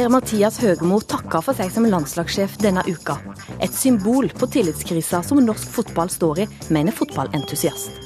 [0.00, 3.18] Per-Mathias Høgmo takka for seg som landslagssjef denne uka.
[3.60, 7.98] Et symbol på tillitskrisa som norsk fotball står i, mener fotballentusiast.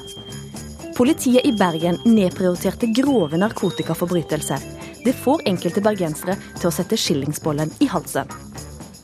[0.99, 4.67] Politiet i Bergen nedprioriterte grove narkotikaforbrytelser.
[5.05, 8.35] Det får enkelte bergensere til å sette skillingsbollen i halsen.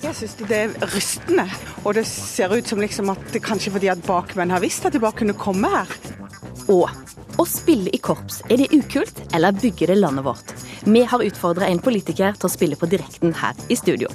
[0.03, 1.47] Jeg syns det er rystende,
[1.85, 4.99] og det ser ut som liksom at det kanskje fordi at bakmenn har visst at
[4.99, 5.95] de bare kunne komme her.
[6.67, 6.91] Og
[7.41, 10.53] å spille i korps, er det ukult, eller bygger det landet vårt?
[10.85, 14.11] Vi har utfordra en politiker til å spille på direkten her i studio.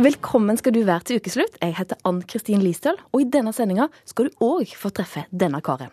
[0.00, 1.58] Velkommen skal du være til ukeslutt.
[1.60, 5.60] Jeg heter Ann Kristin Listøl, og i denne sendinga skal du òg få treffe denne
[5.60, 5.92] karen.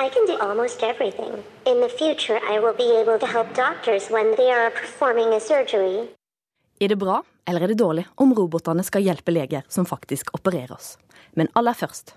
[0.00, 1.36] I can do almost everything.
[1.68, 5.40] In the future, I will be able to help doctors when they are performing a
[5.40, 6.06] surgery.
[6.80, 10.76] Er det bra, eller er det dårlig om robotene skal hjelpe leger som faktisk opererer
[10.76, 10.96] oss?
[11.36, 12.16] Men aller først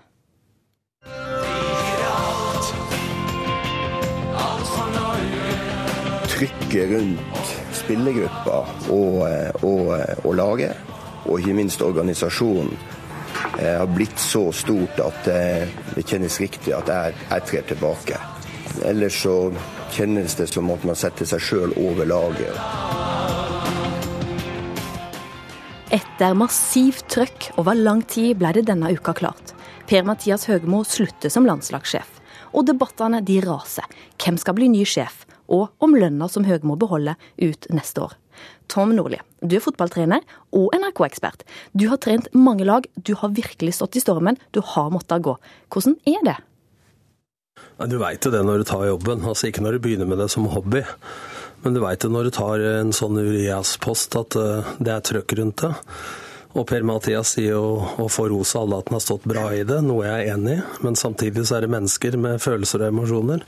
[6.40, 9.18] trykket rundt spillergruppa og,
[9.66, 9.90] og,
[10.24, 10.76] og laget,
[11.26, 12.72] og ikke minst organisasjonen,
[13.58, 18.22] eh, har blitt så stort at det kjennes riktig at jeg, jeg trer tilbake.
[18.88, 19.36] Ellers så
[19.92, 22.56] kjennes det som at man setter seg sjøl over laget.
[25.92, 29.52] Etter massivt trøkk over lang tid ble det denne uka klart.
[29.90, 32.16] Per-Mathias Høgmo slutter som landslagssjef.
[32.54, 33.84] Og debattene de raser.
[34.22, 35.26] Hvem skal bli ny sjef?
[35.50, 38.16] Og om lønna som Høgmo beholder ut neste år.
[38.70, 40.22] Tom Nordli, du er fotballtrener
[40.56, 41.42] og NRK-ekspert.
[41.74, 45.36] Du har trent mange lag, du har virkelig stått i stormen, du har måttet gå.
[45.68, 46.38] Hvordan er det?
[47.90, 50.30] Du veit jo det når du tar jobben, altså ikke når du begynner med det
[50.32, 50.84] som hobby.
[51.64, 55.34] Men du veit jo når du tar en sånn Urias-post at eh, det er trøkk
[55.40, 55.72] rundt det.
[56.58, 57.64] Og Per-Mathias sier jo
[58.00, 60.32] og får ros av alle at han har stått bra i det, noe jeg er
[60.34, 60.62] enig i.
[60.84, 63.44] Men samtidig så er det mennesker med følelser og emosjoner.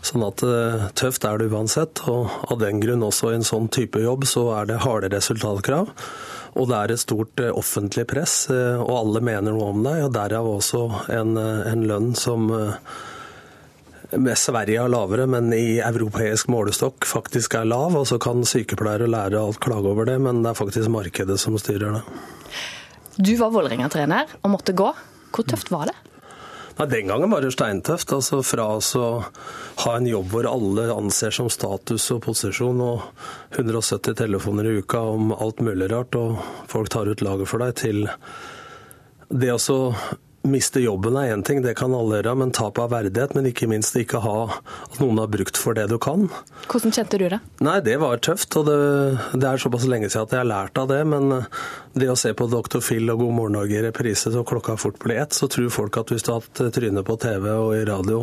[0.00, 3.68] Sånn at eh, tøft er det uansett, og av den grunn også i en sånn
[3.72, 5.92] type jobb så er det harde resultatkrav.
[6.58, 10.06] Og det er et stort eh, offentlig press, eh, og alle mener noe om deg.
[10.06, 12.48] og Derav også en, en lønn som
[14.10, 17.94] med Sverige er lavere, men i europeisk målestokk faktisk er lav.
[18.00, 21.36] Og så kan sykepleiere og lærere alt klage over det, men det er faktisk markedet
[21.44, 22.04] som styrer det.
[23.20, 24.88] Du var Vålerenga-trener og måtte gå.
[25.30, 26.09] Hvor tøft var det?
[26.80, 28.12] Nei, Den gangen var det steintøft.
[28.12, 29.08] altså Fra å
[29.84, 33.02] ha en jobb hvor alle anser som status og posisjon, og
[33.58, 36.40] 170 telefoner i uka om alt mulig rart, og
[36.72, 38.08] folk tar ut laget for deg, til
[39.28, 39.82] det å
[40.40, 43.66] Miste jobben er én ting, det kan alle gjøre, men tap av verdighet, men ikke
[43.68, 46.30] minst ikke ha at noen har brukt for det du kan.
[46.64, 47.40] Hvordan kjente du det?
[47.60, 48.78] Nei, Det var tøft, og det,
[49.36, 51.02] det er såpass lenge siden at jeg har lært av det.
[51.12, 51.44] Men
[51.92, 52.80] det å se på Dr.
[52.80, 56.00] Phil og God morgen Norge i reprise så klokka fort blir ett, så tror folk
[56.00, 58.22] at hvis du har hatt trynet på TV og i radio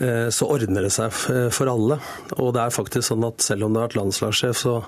[0.00, 2.00] eh, så ordner det seg for alle.
[2.38, 4.80] Og det er faktisk sånn at selv om du har vært landslagssjef, så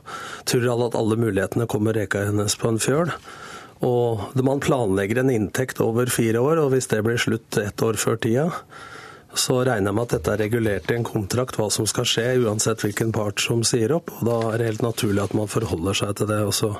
[0.49, 3.13] tror alle at alle mulighetene kommer reka hennes på en fjøl.
[3.87, 7.97] Og man planlegger en inntekt over fire år, og hvis det blir slutt ett år
[8.01, 8.49] før tida,
[9.35, 12.25] så regner jeg med at dette er regulert i en kontrakt hva som skal skje,
[12.43, 14.11] uansett hvilken part som sier opp.
[14.19, 16.41] og Da er det helt naturlig at man forholder seg til det.
[16.49, 16.73] Og så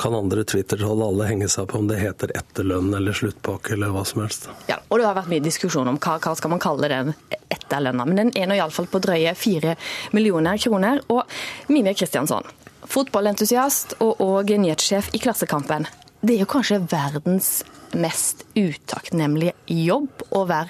[0.00, 4.06] kan andre Twitter-hold alle henge seg på om det heter etterlønn eller sluttpakke eller hva
[4.08, 4.48] som helst.
[4.72, 7.14] Ja, og Det har vært mye diskusjon om hva, hva skal man kalle den
[7.52, 8.08] etterlønna.
[8.08, 9.76] Men den er nå iallfall på drøye fire
[10.16, 11.04] millioner kroner.
[11.12, 11.24] Og
[11.68, 12.48] Mimir Kristiansson,
[12.88, 15.84] fotballentusiast og, og nyhetssjef i Klassekampen.
[16.20, 17.62] Det er jo kanskje verdens
[17.96, 20.68] mest utakknemlige jobb å være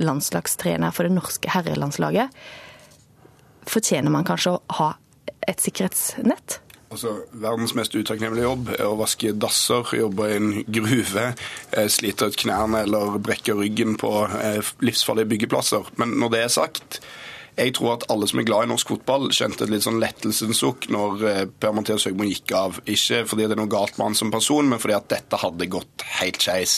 [0.00, 2.34] landslagstrener for det norske herrelandslaget.
[3.70, 4.90] Fortjener man kanskje å ha
[5.48, 6.60] et sikkerhetsnett?
[6.90, 11.26] Altså, Verdens mest utakknemlige jobb er å vaske dasser, jobbe i en gruve,
[11.70, 15.86] eh, slite ut knærne eller brekke ryggen på eh, livsfarlige byggeplasser.
[16.02, 17.00] Men når det er sagt,
[17.60, 20.60] jeg tror at alle som er glad i norsk fotball, kjente et litt sånn lettelsens
[20.62, 22.80] sukk når eh, Per-Mathias Høgmo gikk av.
[22.88, 25.68] Ikke fordi det er noe galt med han som person, men fordi at dette hadde
[25.72, 26.76] gått helt skeis.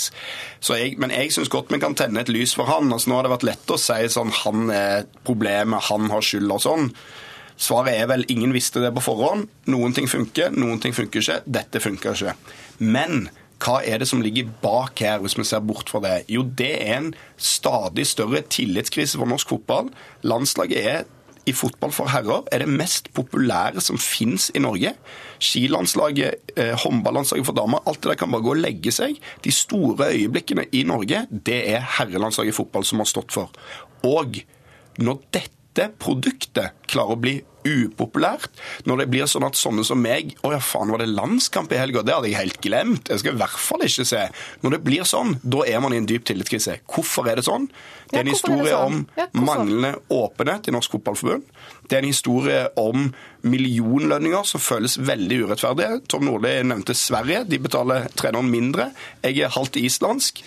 [0.99, 2.90] Men jeg syns godt vi kan tenne et lys for han.
[2.90, 6.56] Altså, nå har det vært lett å si sånn han er problemet, han har skyld
[6.56, 6.90] og sånn.
[7.62, 9.46] Svaret er vel ingen visste det på forhånd.
[9.70, 11.43] Noen ting funker, noen ting funker ikke.
[11.46, 12.35] Dette funker ikke.
[12.82, 13.28] Men
[13.62, 16.23] hva er det som ligger bak her, hvis vi ser bort fra det?
[16.32, 19.93] Jo, det er en stadig større tillitskrise for norsk fotball.
[20.26, 21.05] Landslaget er
[21.47, 24.93] i fotball for herrer er det mest populære som finnes i Norge.
[25.43, 29.19] Skilandslaget, eh, håndballandslaget for damer, alt det der kan bare gå og legge seg.
[29.44, 33.50] De store øyeblikkene i Norge, det er herrelandslaget i fotball som har stått for.
[34.06, 34.38] Og
[34.99, 38.50] når dette produktet klarer å bli upopulært.
[38.88, 41.81] Når det blir sånn at sånne som meg Å ja, faen, var det landskamp i
[41.81, 42.03] helga?
[42.03, 43.09] Det hadde jeg helt glemt.
[43.09, 44.23] Jeg skal i hvert fall ikke se.
[44.62, 46.79] Når det blir sånn, da er man i en dyp tillitskrise.
[46.91, 47.69] Hvorfor er det sånn?
[48.12, 49.05] Det er en historie sånn?
[49.32, 51.47] om manglende åpenhet i Norsk Fotballforbund.
[51.88, 53.06] Det er en historie om
[53.43, 56.00] millionlønninger som føles veldig urettferdige.
[56.12, 57.44] Tom Nordli nevnte Sverige.
[57.49, 58.91] De betaler treneren mindre.
[59.25, 60.43] Jeg er halvt islandsk.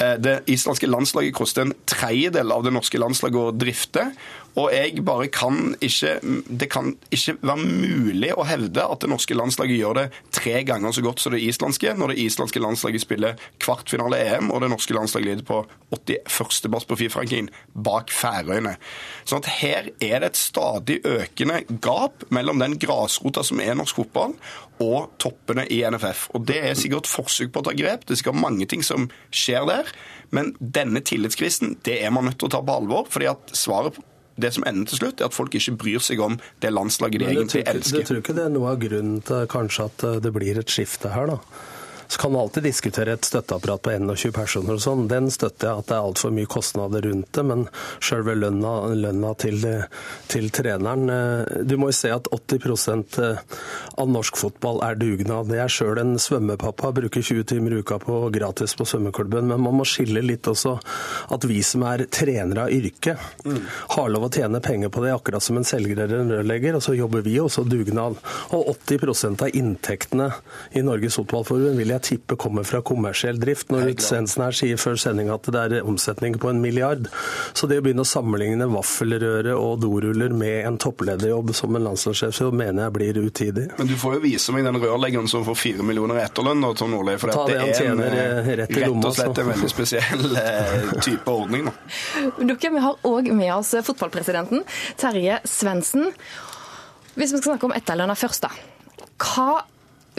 [0.00, 4.12] Eh, Det islandske landslaget koster en tredjedel av det norske landslaget å drifte.
[4.58, 6.16] Og jeg bare kan ikke
[6.60, 10.94] Det kan ikke være mulig å hevde at det norske landslaget gjør det tre ganger
[10.94, 14.94] så godt som det islandske, når det islandske landslaget spiller kvartfinale EM, og det norske
[14.96, 15.62] landslaget lider på
[15.94, 18.76] 81.-plass på Fifa-rankingen bak Færøyene.
[19.28, 24.02] Sånn at her er det et stadig økende gap mellom den grasrota som er norsk
[24.02, 24.34] fotball,
[24.80, 26.30] og toppene i NFF.
[26.34, 28.06] Og Det er sikkert forsøk på å ta grep.
[28.06, 29.90] Det sikkert mange ting som skjer der.
[30.32, 33.06] Men denne tillitskvisten det er man nødt til å ta på alvor.
[33.10, 34.02] fordi at svaret på
[34.42, 37.28] det som ender til slutt, er at folk ikke bryr seg om det landslaget de
[37.32, 38.04] egentlig elsker.
[38.04, 40.72] du tror ikke det er noe av grunnen til kanskje at eh, det blir et
[40.72, 41.38] skifte her, da?
[42.10, 45.04] Så kan man alltid diskutere et støtteapparat på 21 personer og sånn.
[45.06, 47.60] Den støtter jeg at det er altfor mye kostnader rundt det, men
[48.02, 49.62] sjølve lønna, lønna til,
[50.26, 53.20] til treneren eh, Du må jo se at 80%
[53.94, 55.52] av norsk fotball er dugnad.
[55.54, 59.62] Jeg er sjøl en svømmepappa, bruker 20 timer i uka på gratis på svømmeklubben, men
[59.62, 60.74] man må skille litt også
[61.30, 63.22] at vi som er trenere av yrket,
[63.94, 66.84] har lov å tjene penger på det, akkurat som en selger eller en rørlegger, og
[66.84, 68.18] så jobber vi også dugnad.
[68.56, 70.30] Og 80% av inntektene
[70.74, 74.80] i Norges Fotballforbund vil jeg tippe kommer fra kommersiell drift, når Ruth Svendsen her sier
[74.80, 77.08] før sending at det er omsetning på en milliard.
[77.56, 82.34] Så det å begynne å sammenligne vaffelrøre og doruller med en topplederjobb som en landslagssjef,
[82.36, 83.66] så mener jeg blir utidig.
[83.78, 86.94] Men du får jo vise meg den rørleggeren som får fire millioner etterlønn, nå, Tom
[86.94, 87.16] Nordli.
[87.20, 90.38] For Ta det, det er en, eh, eh, rett rett og slett en veldig spesiell
[90.40, 91.70] eh, type ordning.
[91.70, 91.74] Da.
[92.40, 94.64] Dere, Vi har òg med oss fotballpresidenten
[95.00, 96.10] Terje Svendsen.
[97.16, 99.06] Hvis vi skal snakke om etterlønna først, da.
[99.20, 99.62] Hva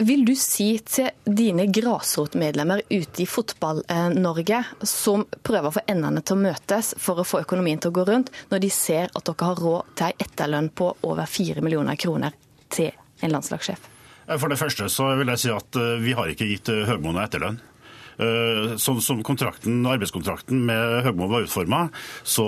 [0.06, 6.38] vil du si til dine grasrotmedlemmer ute i Fotball-Norge, som prøver å få endene til
[6.38, 9.50] å møtes for å få økonomien til å gå rundt, når de ser at dere
[9.50, 12.36] har råd til ei etterlønn på over fire millioner kroner
[12.72, 13.90] til en landslagssjef?
[14.38, 17.58] For det første så vil jeg si at eh, vi har ikke gitt Høgmoen etterlønn.
[18.82, 21.82] Sånn som kontrakten, arbeidskontrakten med Høgmo var utforma,
[22.22, 22.46] så,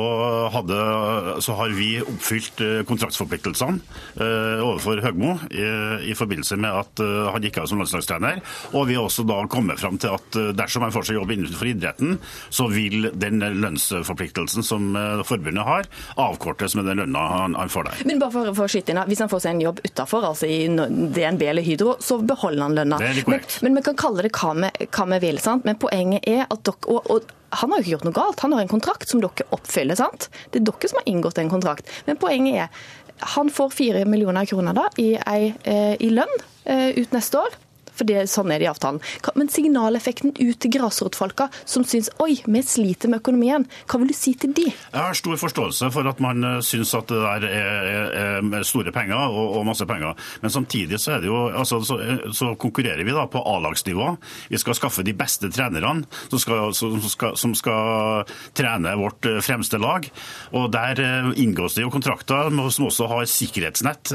[1.45, 3.81] så har vi oppfylt eh, kontraktsforpliktelsene
[4.21, 5.65] eh, overfor Høgmo i,
[6.11, 7.03] i forbindelse med at
[7.35, 8.43] han gikk av som landslagstrener.
[8.75, 11.71] Og vi har også da kommet fram til at dersom han får seg jobb innenfor
[11.71, 12.19] idretten,
[12.53, 14.95] så vil den lønnsforpliktelsen som
[15.27, 15.89] forbundet har,
[16.21, 18.05] avkortes med den lønna han, han får der.
[18.09, 20.49] Men bare for, for å skyte inn, Hvis han får seg en jobb utafor, altså
[20.51, 23.01] i DNB eller Hydro, så beholder han lønna.
[23.31, 25.39] Men, men vi kan kalle det hva vi vil.
[25.43, 25.54] sant?
[25.65, 28.43] Men poenget er at dere og, og han har jo ikke gjort noe galt.
[28.43, 29.99] Han har en kontrakt som dere oppfyller.
[29.99, 30.29] sant?
[30.51, 31.91] Det er dere som har inngått en kontrakt.
[32.09, 32.93] Men poenget er
[33.35, 36.33] han får 4 millioner kroner da i, ei, eh, i lønn
[36.65, 37.55] eh, ut neste år.
[37.95, 39.01] For det, sånn er det i avtalen.
[39.39, 44.17] Men signaleffekten ut til grasrotfolka som syns oi, vi sliter med økonomien, hva vil du
[44.17, 44.67] si til de?
[44.73, 47.89] Jeg har stor forståelse for at man eh, syns at det der er,
[48.25, 50.19] er, store penger og, og masse penger.
[50.43, 51.99] Men samtidig så, jo, altså, så,
[52.35, 54.11] så konkurrerer vi da på A-lagsnivå.
[54.51, 59.41] Vi skal skaffe de beste trenerne som skal, som skal, som skal trene vårt eh,
[59.45, 60.09] fremste lag.
[60.55, 64.11] Og Der eh, inngås det jo kontrakter som også har sikkerhetsnett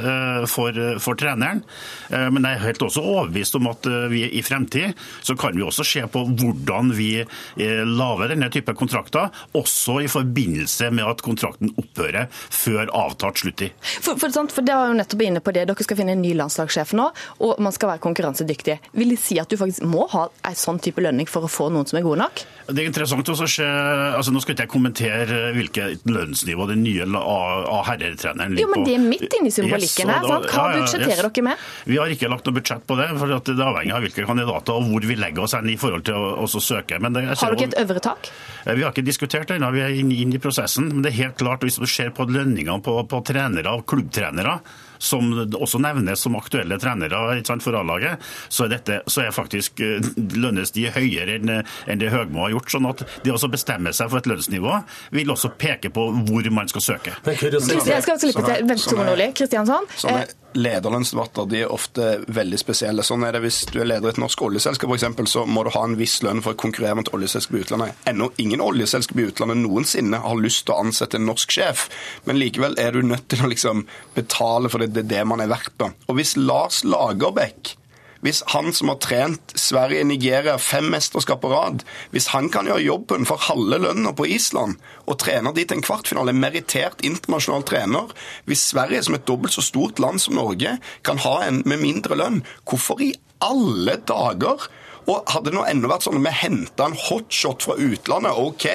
[0.50, 1.62] for, for treneren.
[2.10, 5.66] Men jeg er helt også overbevist om at eh, vi i fremtid så kan vi
[5.66, 11.24] også se på hvordan vi eh, lager denne type kontrakter, også i forbindelse med at
[11.26, 13.66] kontrakten opphører før avtalt slutt.
[14.00, 15.66] For, for, sant, for det var jo nettopp inne på det.
[15.70, 17.10] Dere skal finne en ny landslagssjef nå,
[17.46, 18.78] og man skal være konkurransedyktig.
[19.00, 21.70] Vil de si at du faktisk må ha en sånn type lønning for å få
[21.74, 22.44] noen som er gode nok?
[22.70, 27.08] Det er interessant å se, altså Nå skal ikke jeg kommentere hvilket lønnsnivå den nye
[27.10, 28.76] A-herretreneren ligger på.
[28.76, 30.50] Jo, men det er midt inne i symbolikken her, sant?
[30.54, 31.66] Hva budsjetterer dere med?
[31.90, 34.76] Vi har ikke lagt noe budsjett på det, for at det avhenger av hvilke kandidater
[34.80, 37.00] og hvor vi legger oss hen i forhold til å søke.
[37.04, 38.32] Men det, Har dere et øvre tak?
[38.66, 40.90] Eh, Vi har ikke diskutert det ennå, vi er inne inn i prosessen.
[40.94, 44.60] Men det er helt klart, hvis du ser på lønningene på, på trenere og klubbtrenere,
[45.00, 49.32] som også nevnes som aktuelle trenere ikke sant, for A-laget, så, er dette- så er
[49.36, 50.00] faktisk eh,
[50.36, 51.50] lønnes de høyere enn
[51.90, 52.70] enn det Høgmo har gjort.
[52.70, 54.84] sånn at det å bestemme seg for et lønnsnivå
[55.16, 57.16] vil også peke på hvor man skal søke.
[57.26, 59.32] Jeg skal slippe til Vent, Nordli.
[59.34, 59.88] Kristiansson?
[59.98, 63.04] Sånne Eh, lederlønnsdebatter de er ofte veldig spesielle.
[63.06, 65.64] Sånn er det Hvis du er leder i et norsk oljeselskap, for eksempel, så må
[65.64, 67.94] du ha en viss lønn for å konkurrere med et oljeselskap i utlandet.
[68.10, 71.86] Ennå ingen oljeselskap i utlandet noensinne har lyst til å ansette en norsk sjef,
[72.26, 75.44] men likevel er du nødt til å liksom betale for det, det er det man
[75.44, 75.76] er verdt.
[75.80, 75.92] da.
[76.08, 77.76] Og hvis Lars Lagerbäck
[78.20, 82.84] Hvis han som har trent Sverige, Nigeria, fem mesterskap på rad, hvis han kan gjøre
[82.84, 84.76] jobben for halve lønna på Island
[85.08, 88.12] og trener dit en kvartfinale, merittert internasjonal trener,
[88.44, 90.76] hvis Sverige som et dobbelt så stort land som Norge
[91.08, 94.68] kan ha en med mindre lønn, hvorfor i alle dager
[95.10, 98.68] og hadde det nå enda vært sånn at vi henta en hotshot fra utlandet, OK,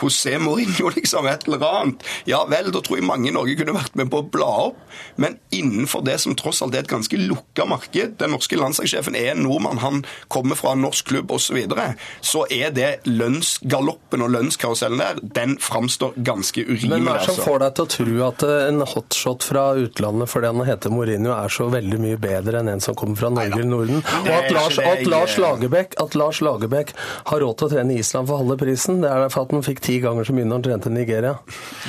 [0.00, 3.76] José Mourinho, liksom, et eller annet, ja vel, da tror jeg mange i Norge kunne
[3.76, 4.80] vært med på å bla opp.
[5.20, 9.32] Men innenfor det som tross alt er et ganske lukka marked, den norske landslagssjefen er
[9.34, 11.84] en nordmann, han kommer fra en norsk klubb osv., så, videre,
[12.22, 16.92] så er det lønnsgaloppen og lønnskarusellen der, den framstår ganske urimelig.
[16.92, 17.46] Men hva er det som altså.
[17.48, 21.32] får deg til å tro at eh, en hotshot fra utlandet fordi han heter Mourinho,
[21.34, 24.04] er så veldig mye bedre enn en som kommer fra Norge eller Norden?
[24.20, 27.94] Og at Lars, at Lars Lars, Lagerbäck, at Lars Lagerbäck har råd til å trene
[27.94, 30.48] i Island for halve prisen, det er derfor at han fikk ti ganger så mye
[30.48, 31.34] når han trente i Nigeria.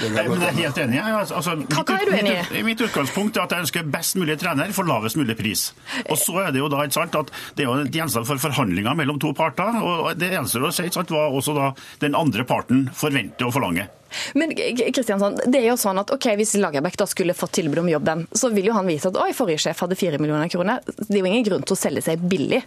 [0.01, 0.97] Jeg er helt enig.
[0.97, 1.15] jeg.
[1.21, 2.41] Altså, mitt, er du enig i?
[2.51, 5.71] Mitt, mitt utgangspunkt er at jeg ønsker best mulig trener for lavest mulig pris.
[6.07, 8.97] Og så er det jo da ikke sant at det er jo gjenstand for forhandlinger
[8.97, 9.81] mellom to parter.
[9.81, 11.71] og Det eneste å si sant, hva også da
[12.03, 13.89] den andre parten forventer og forlanger.
[14.35, 17.89] Men Kristiansand, det er jo sånn at ok, hvis Lagerbäck da skulle fått tilbud om
[17.91, 20.83] jobben, så vil jo han vite at oi, forrige sjef hadde fire millioner kroner.
[20.83, 22.59] Det er jo ingen grunn til å selge seg billig.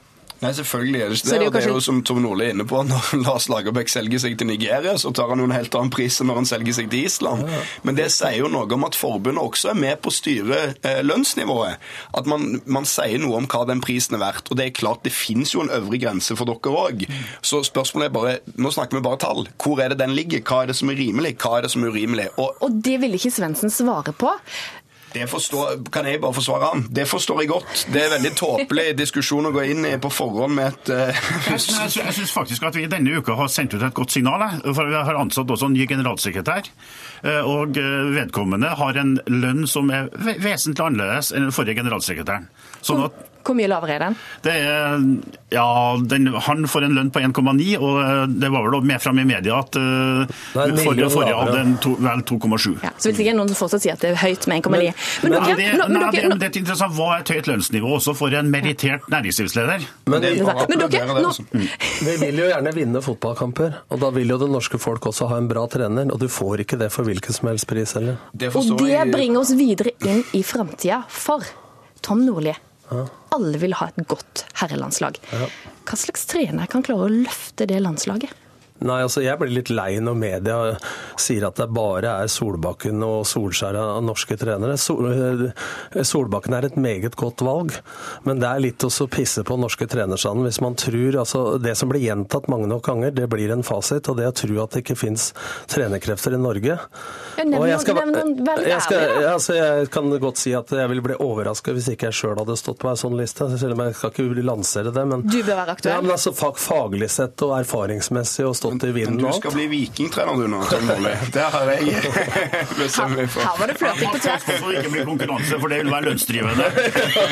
[0.44, 1.32] Nei, selvfølgelig er det ikke det.
[1.32, 3.92] det er og det er jo som Tom Nordli er inne på, når Lars Lagerbäck
[3.92, 6.48] selger seg til Nigeria, så tar han jo en helt annen pris enn når han
[6.50, 7.48] selger seg til Island.
[7.86, 11.00] Men det sier jo noe om at forbundet også er med på å styre eh,
[11.06, 11.80] lønnsnivået.
[12.20, 14.50] At man, man sier noe om hva den prisen er verdt.
[14.50, 17.06] Og det er klart, det finnes jo en øvre grense for dere òg.
[17.44, 19.46] Så spørsmålet er bare Nå snakker vi bare tall.
[19.60, 20.42] Hvor er det den ligger?
[20.44, 21.36] Hva er det som er rimelig?
[21.42, 22.28] Hva er det som er urimelig?
[22.36, 24.30] Og Og det ville ikke Svendsen svare på.
[25.14, 26.84] Det forstår, kan jeg bare forsvare han?
[26.90, 27.84] Det forstår jeg godt.
[27.94, 31.60] Det er veldig tåpelig diskusjon å gå inn i på forhånd med et uh, Jeg,
[32.00, 34.42] jeg, syns faktisk at vi denne uka har sendt ut et godt signal.
[34.66, 36.70] For Vi har ansatt også en ny generalsekretær.
[37.22, 42.50] eh, Og eh, vedkommende har en lønn som er vesentlig annerledes enn den forrige generalsekretæren.
[42.82, 44.14] Sånn at Hvor mye lavere er den?
[44.44, 45.02] det er,
[45.52, 45.64] ja,
[46.00, 49.24] den, Han får en lønn på 1,9, og eh, det var vel med fram i
[49.28, 50.24] media at uh,
[50.64, 52.78] en forrige, forrige hadde en to, vel 2,7.
[52.82, 54.72] Ja, så vil ikke noen fortsatt si at det er høyt med 1,9.
[54.72, 56.96] Men, Men dere, det, nå- men nei, det, dere, det er interessant.
[56.96, 59.86] Hva er et høyt lønnsnivå også for en merittert næringslivsleder?
[60.08, 61.44] Men det Men dere, det, nå- altså.
[61.52, 65.38] vi vil jo gjerne vinne fotballkamper, og da vil jo det norske folk også ha
[65.42, 68.16] en bra trener, og du får ikke det for hvilken som helst pris heller.
[68.32, 71.02] Det Og det jeg- bringer oss videre inn i framtida.
[71.08, 71.44] For
[72.04, 72.52] Tom Nordli,
[73.34, 75.18] alle vil ha et godt herrelandslag.
[75.84, 78.32] Hva slags trener kan klare å løfte det landslaget?
[78.82, 80.56] Nei, altså Jeg blir litt lei når media
[81.20, 84.74] sier at det bare er Solbakken og Solskjær av norske trenere.
[84.82, 87.70] Sol, eh, Solbakken er et meget godt valg,
[88.26, 91.88] men det er litt å pisse på norske trenerstanden hvis man tror altså Det som
[91.88, 94.08] blir gjentatt mange nok ganger, det blir en fasit.
[94.10, 95.32] Og det å tro at det ikke fins
[95.70, 96.74] trenerkrefter i Norge.
[97.38, 97.96] Ja, nevn Og jeg skal-
[98.66, 102.12] jeg skal- altså, jeg kan godt si at jeg ville bli overraska hvis ikke jeg
[102.12, 103.48] sjøl hadde stått på ei sånn liste.
[103.58, 105.06] Selv om jeg skal ikke lansere det.
[105.06, 105.94] Men, Du bør være aktuell.
[105.94, 109.40] Ja, men altså fag, Faglig sett og erfaringsmessig og stått i vinden du og alt.
[109.42, 111.12] skal bli vikingtrener du nå, Tom Nordli.
[111.34, 111.96] Det har jeg
[112.80, 113.44] bestemt meg for.
[113.44, 114.46] Her var det flørting på tvers.
[114.48, 116.68] For ikke bli konkurranse, for det vil være lønnsdrivende.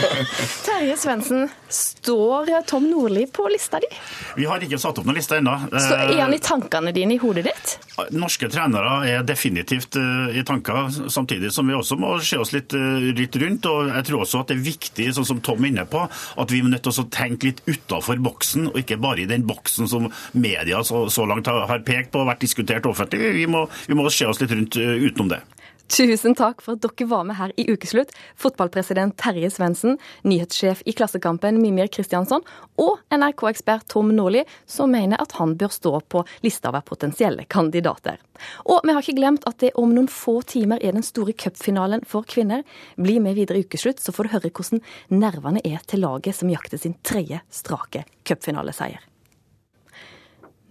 [0.66, 3.88] Terje Svendsen, står Tom Nordli på lista di?
[4.36, 5.56] Vi har ikke satt opp noen liste ennå.
[5.72, 7.76] Så er han i tankene dine i hodet ditt?
[8.10, 12.74] Norske trenere er definitivt eh, i tanker, samtidig som vi også må se oss litt,
[12.76, 13.68] eh, litt rundt.
[13.70, 16.52] og Jeg tror også at det er viktig, sånn som Tom er inne på, at
[16.52, 20.82] vi er nødt tenke litt utafor boksen, og ikke bare i den boksen som media
[20.86, 23.32] så, så langt har, har pekt på og vært diskutert offentlig.
[23.38, 25.42] Vi må, vi må se oss litt rundt eh, utenom det.
[25.88, 28.12] Tusen takk for at dere var med her i Ukeslutt.
[28.38, 32.44] Fotballpresident Terje Svendsen, nyhetssjef i Klassekampen Mimir Kristiansson
[32.80, 38.16] og NRK-ekspert Tom Nordli, som mener at han bør stå på lista over potensielle kandidater.
[38.64, 42.06] Og vi har ikke glemt at det om noen få timer er den store cupfinalen
[42.08, 42.64] for kvinner.
[42.96, 46.52] Bli med videre i Ukeslutt, så får du høre hvordan nervene er til laget som
[46.52, 49.02] jakter sin tredje strake cupfinaleseier.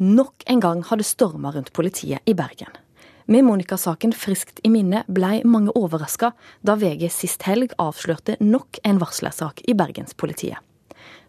[0.02, 2.74] Nok en gang har det storma rundt politiet i Bergen.
[3.26, 6.32] Med Monica-saken friskt i minne blei mange overraska
[6.66, 10.58] da VG sist helg avslørte nok en varslersak i Bergenspolitiet.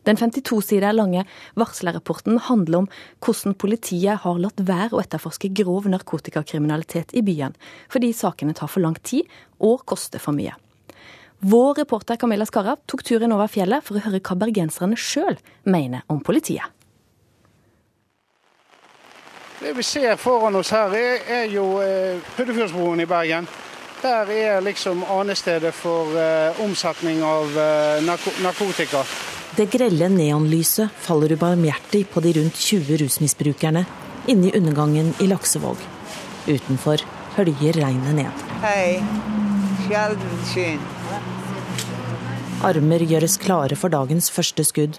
[0.03, 1.23] Den 52 sider lange
[1.55, 2.89] varslerrapporten handler om
[3.23, 7.55] hvordan politiet har latt være å etterforske grov narkotikakriminalitet i byen,
[7.93, 9.29] fordi sakene tar for lang tid
[9.63, 10.57] og koster for mye.
[11.43, 16.07] Vår reporter Camilla Skarra tok turen over fjellet for å høre hva bergenserne sjøl mener
[16.11, 16.67] om politiet.
[19.63, 23.47] Det vi ser foran oss her, er, er jo eh, Puddefjordsbroen i Bergen.
[24.03, 29.05] Der er liksom anestedet for eh, omsetning av eh, narko narkotika.
[29.55, 33.85] Det grelle neonlyset faller ubarmhjertig på de rundt 20 rusmisbrukerne
[34.27, 35.79] inne i undergangen i Laksevåg.
[36.51, 37.07] Utenfor
[37.39, 38.45] høljer regnet ned.
[38.67, 38.99] Hei.
[39.87, 40.83] Sjelden syn.
[42.67, 44.99] Armer gjøres klare for dagens første skudd.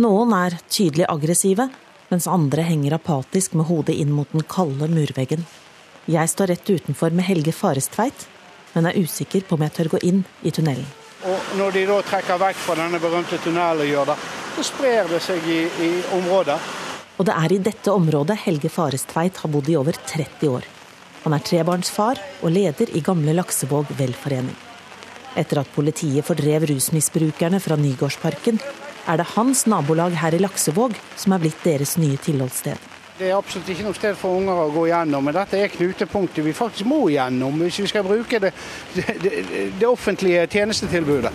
[0.00, 1.68] Noen er tydelig aggressive,
[2.12, 5.46] mens andre henger apatisk med hodet inn mot den kalde murveggen.
[6.10, 8.26] Jeg står rett utenfor med Helge Farestveit,
[8.74, 10.86] men er usikker på om jeg tør gå inn i tunnelen.
[11.22, 14.16] Og Når de da trekker vekk fra denne berømte tunnelen, gjør det,
[14.56, 16.58] så sprer det seg i, i området.
[17.16, 20.68] Og det er i dette området Helge Farestveit har bodd i over 30 år.
[21.22, 24.56] Han er trebarnsfar og leder i Gamle Laksevåg velforening.
[25.38, 28.58] Etter at politiet fordrev rusmisbrukerne fra Nygårdsparken,
[29.08, 32.90] er det hans nabolag her i Laksevåg som er blitt deres nye tilholdssted.
[33.18, 36.42] Det er absolutt ikke noe sted for unger å gå gjennom, men dette er knutepunktet
[36.46, 38.50] vi faktisk må gjennom hvis vi skal bruke det,
[38.96, 39.36] det,
[39.78, 41.34] det offentlige tjenestetilbudet.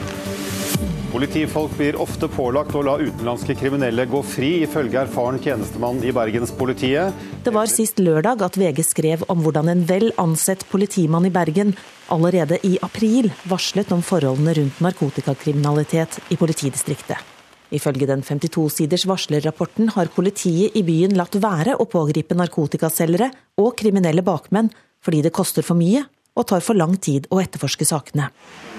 [1.08, 7.24] Politifolk blir ofte pålagt å la utenlandske kriminelle gå fri, ifølge erfaren tjenestemann i Bergenspolitiet.
[7.46, 11.72] Det var sist lørdag at VG skrev om hvordan en vel ansett politimann i Bergen
[12.12, 17.37] allerede i april varslet om forholdene rundt narkotikakriminalitet i politidistriktet.
[17.76, 23.28] Ifølge den 52-siders varslerrapporten har politiet i byen latt være å pågripe narkotikaselgere
[23.60, 24.72] og kriminelle bakmenn
[25.04, 26.06] fordi det koster for mye
[26.38, 28.30] og tar for lang tid å etterforske sakene.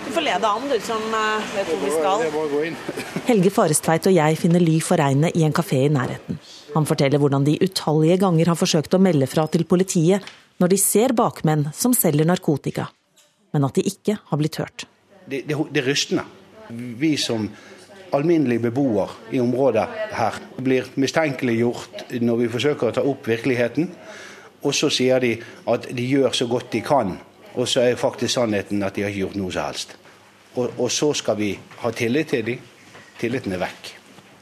[0.06, 2.76] Du får lede an, du som eh, vet hvor vi skal.
[3.30, 6.38] Helge Farestveit og jeg finner ly for regnet i en kafé i nærheten.
[6.72, 10.24] Han forteller hvordan de utallige ganger har forsøkt å melde fra til politiet
[10.62, 12.88] når de ser bakmenn som selger narkotika,
[13.52, 14.86] men at de ikke har blitt hørt.
[15.28, 16.24] Det, det, det er rystende.
[16.68, 17.50] Vi som
[18.16, 19.84] alminnelig beboer i området
[20.16, 23.90] her blir mistenkeliggjort når vi forsøker å ta opp virkeligheten.
[24.66, 25.34] Og så sier de
[25.70, 27.14] at de gjør så godt de kan,
[27.54, 29.94] og så er faktisk sannheten at de har ikke gjort noe som helst.
[30.58, 32.64] Og, og så skal vi ha tillit til dem.
[33.18, 33.92] Tilliten er vekk.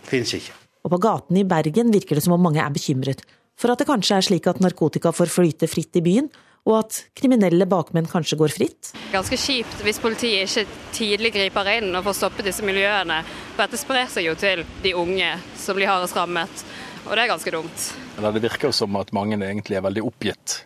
[0.06, 0.54] Fins ikke.
[0.86, 3.24] Og på gatene i Bergen virker det som om mange er bekymret
[3.56, 6.28] for at det kanskje er slik at narkotika får flyte fritt i byen,
[6.66, 8.92] og at kriminelle bakmenn kanskje går fritt.
[9.12, 13.20] Ganske kjipt hvis politiet ikke tidlig griper inn og får stoppet disse miljøene.
[13.54, 16.64] For dette sprer seg jo til de unge som blir hardest rammet,
[17.06, 17.90] og det er ganske dumt.
[18.16, 20.56] Det virker som at mange egentlig er veldig oppgitt,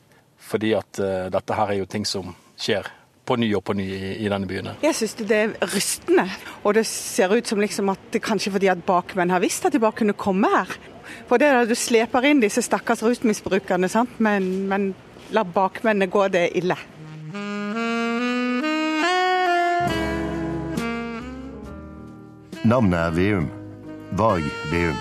[0.41, 2.89] fordi at uh, dette her er jo ting som skjer
[3.29, 4.73] på ny og på ny i, i denne byen.
[4.83, 6.25] Jeg syns det er rystende.
[6.65, 9.77] Og det ser ut som liksom at det kanskje fordi at bakmenn har visst at
[9.77, 10.73] de bare kunne komme her.
[11.29, 14.17] For det er da du sleper inn disse stakkars rusmisbrukerne, sant?
[14.23, 14.91] Men, men
[15.31, 16.77] la bakmennene gå det ille.
[22.71, 23.49] Navnet er Veum.
[24.19, 24.99] Varg Veum.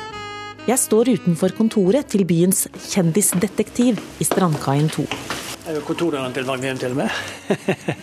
[0.69, 5.05] Jeg står utenfor kontoret til byens kjendisdetektiv i Strandkaien 2.
[5.09, 7.09] Det er jo kontordøren til Varg Veum til og med.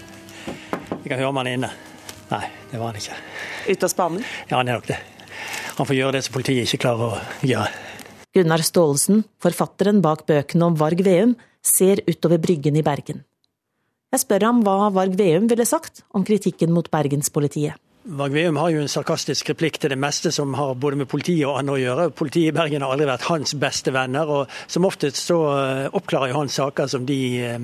[1.03, 1.71] Vi kan høre om han er inne.
[2.27, 3.19] Nei, det var han ikke.
[3.71, 4.25] Ute av spanen?
[4.51, 4.99] Ja, han er nok det.
[5.77, 7.71] Han får gjøre det som politiet ikke klarer å gjøre.
[8.37, 11.37] Gunnar Staalesen, forfatteren bak bøkene om Varg Veum,
[11.67, 13.25] ser utover Bryggen i Bergen.
[14.15, 17.75] Jeg spør ham hva Varg Veum ville sagt om kritikken mot bergenspolitiet.
[18.07, 21.43] Varg Veum har jo en sarkastisk replikk til det meste som har både med politiet
[21.49, 22.05] og andre å gjøre.
[22.15, 26.31] Politiet i Bergen har aldri vært hans beste venner, og som oftest så eh, oppklarer
[26.31, 27.59] jo han saker som de eh,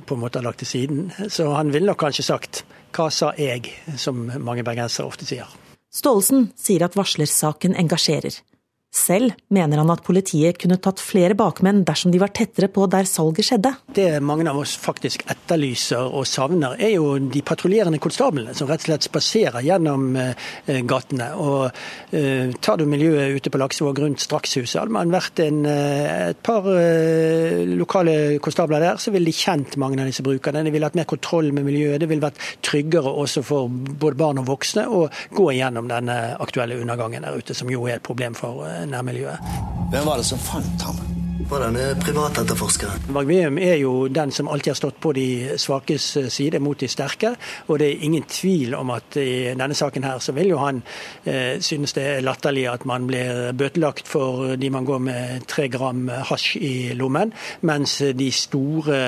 [0.00, 1.10] på en måte har lagt til siden.
[1.28, 3.68] Så han ville nok kanskje sagt 'hva sa jeg',
[4.00, 5.46] som mange bergensere ofte sier.
[5.92, 8.40] Staalesen sier at varslersaken engasjerer.
[8.90, 13.06] Selv mener han at politiet kunne tatt flere bakmenn dersom de var tettere på der
[13.06, 13.70] salget skjedde.
[13.94, 18.82] Det mange av oss faktisk etterlyser og savner, er jo de patruljerende konstablene som rett
[18.82, 21.28] og slett spaserer gjennom eh, gatene.
[21.38, 21.68] Og
[22.18, 26.42] eh, Tar du miljøet ute på Laksevåg rundt Strakshuset, hadde man vært en, eh, et
[26.42, 30.64] par eh, lokale konstabler der, så ville de kjent mange av disse brukerne.
[30.66, 32.02] De ville hatt mer kontroll med miljøet.
[32.02, 35.06] Det ville vært tryggere også for både barn og voksne å
[35.38, 39.54] gå igjennom denne aktuelle undergangen der ute, som jo er et problem for eh, nærmiljøet.
[39.90, 41.00] Hvem var det som fant ham?
[41.50, 43.08] Var denne privatetterforskeren?
[43.14, 46.86] Varg Veum er jo den som alltid har stått på de svakes side mot de
[46.86, 47.32] sterke.
[47.66, 50.82] Og det er ingen tvil om at i denne saken her så vil jo han
[51.24, 55.66] eh, synes det er latterlig at man blir bøtelagt for de man går med tre
[55.72, 57.32] gram hasj i lommen,
[57.66, 59.00] mens de store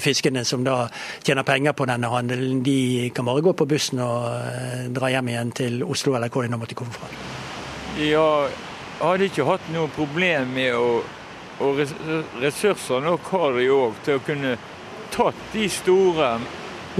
[0.00, 0.86] fiskene som da
[1.26, 5.34] tjener penger på denne handelen, de kan bare gå på bussen og eh, dra hjem
[5.34, 7.10] igjen til Oslo eller hvor de nå måtte komme fra.
[8.00, 8.46] Ja,
[9.00, 10.88] hadde ikke hatt noe problem med å
[11.56, 11.78] Og
[12.42, 14.50] ressurser nok har de òg til å kunne
[15.14, 16.26] tatt de store.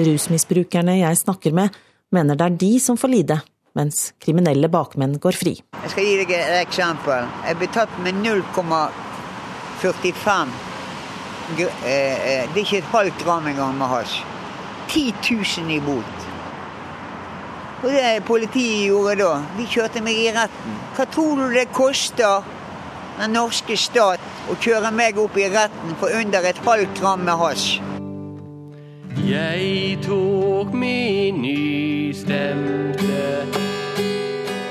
[0.01, 1.69] Rusmisbrukerne jeg snakker med,
[2.09, 3.37] mener det er de som får lide,
[3.77, 5.61] mens kriminelle bakmenn går fri.
[5.83, 7.29] Jeg skal gi deg et eksempel.
[7.45, 10.49] Jeg ble tatt med 0,45
[11.61, 14.25] Det er ikke et halvt gram engang med hasj.
[14.89, 16.16] 10 000 i bot.
[17.85, 20.79] Og det politiet gjorde da, de kjørte meg i retten.
[20.97, 22.47] Hva tror du det koster
[23.19, 27.37] den norske stat å kjøre meg opp i retten for under et halvt gram med
[27.41, 27.69] hasj?
[29.27, 31.57] Jeg tok min ny
[32.13, 33.23] ustemte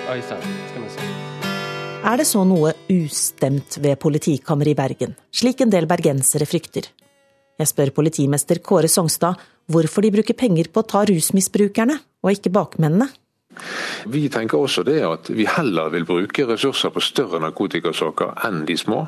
[0.10, 1.08] Oi sann, skal vi se.
[2.06, 6.88] Er det så noe ustemt ved politikammeret i Bergen, slik en del bergensere frykter?
[7.60, 9.42] Jeg spør politimester Kåre Songstad
[9.72, 13.12] hvorfor de bruker penger på å ta rusmisbrukerne, og ikke bakmennene.
[14.06, 18.76] Vi tenker også det at vi heller vil bruke ressurser på større narkotikasaker enn de
[18.78, 19.06] små.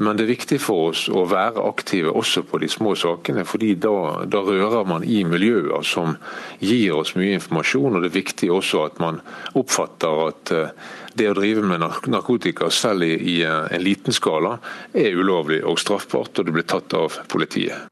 [0.00, 3.74] Men det er viktig for oss å være aktive også på de små sakene, fordi
[3.82, 6.16] da, da rører man i miljøer som
[6.62, 7.98] gir oss mye informasjon.
[7.98, 9.20] og Det er viktig også at man
[9.58, 10.74] oppfatter at eh,
[11.18, 14.56] det å drive med narkotika, selv i, i eh, en liten skala,
[14.94, 17.90] er ulovlig og straffbart, og det blir tatt av politiet.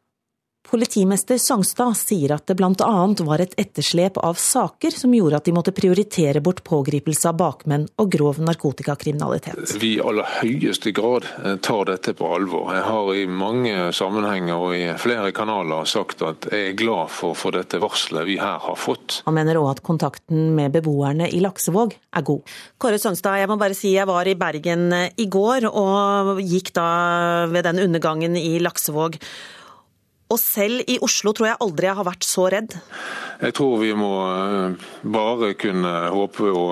[0.70, 3.14] Politimester Songstad sier at det bl.a.
[3.24, 7.87] var et etterslep av saker som gjorde at de måtte prioritere bort pågripelse av bakmenn
[7.96, 9.72] og grov narkotikakriminalitet.
[9.81, 12.74] Vi i aller høyeste grad eh, tar dette på alvor.
[12.76, 17.33] Jeg har i mange sammenhenger og i flere kanaler sagt at jeg er glad for,
[17.33, 19.22] for dette varselet vi her har fått.
[19.24, 22.57] Han mener òg at kontakten med beboerne i Laksevåg er god.
[22.76, 26.74] Kåre Songstad, jeg må bare si jeg var i Bergen eh, i går og gikk
[26.76, 26.90] da
[27.48, 29.16] ved den undergangen i Laksevåg.
[30.28, 32.74] Og selv i Oslo tror jeg aldri jeg har vært så redd.
[33.40, 36.66] Jeg tror vi må eh, bare kunne håpe å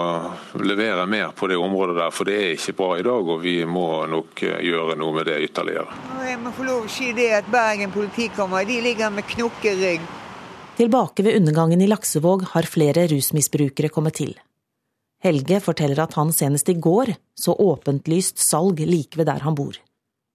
[0.61, 3.31] levere mer på det området der, for det er ikke bra i dag.
[3.33, 5.89] Og vi må nok eh, gjøre noe med det ytterligere.
[6.27, 10.05] Jeg må få lov å si det at Bergen politikammer de ligger med knokkerygg.
[10.77, 14.35] Tilbake ved undergangen i Laksevåg har flere rusmisbrukere kommet til.
[15.25, 19.79] Helge forteller at han senest i går så åpentlyst salg like ved der han bor.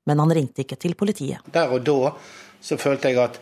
[0.09, 1.45] Men han ringte ikke til politiet.
[1.53, 2.15] Der og da
[2.61, 3.39] så følte jeg at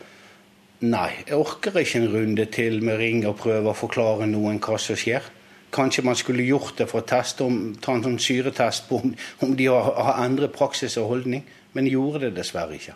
[0.79, 4.79] nei, jeg orker ikke en runde til med ring og prøve å forklare noen hva
[4.79, 5.27] som skjer.
[5.75, 9.13] Kanskje man skulle gjort det for å teste om, ta en sånn syretest på om,
[9.45, 11.43] om de har, har endret praksis og holdning,
[11.75, 12.95] men gjorde det dessverre ikke.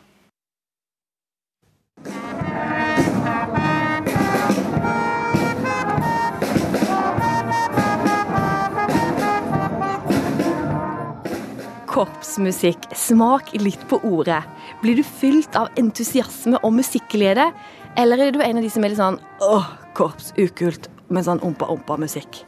[11.93, 12.89] Korpsmusikk.
[12.97, 14.41] Smak litt på ordet.
[14.81, 17.51] Blir du fylt av entusiasme og musikkglede,
[17.99, 21.43] eller er du en av de som er litt sånn åh, korps, ukult, med sånn
[21.45, 22.41] ompa-ompa-musikk?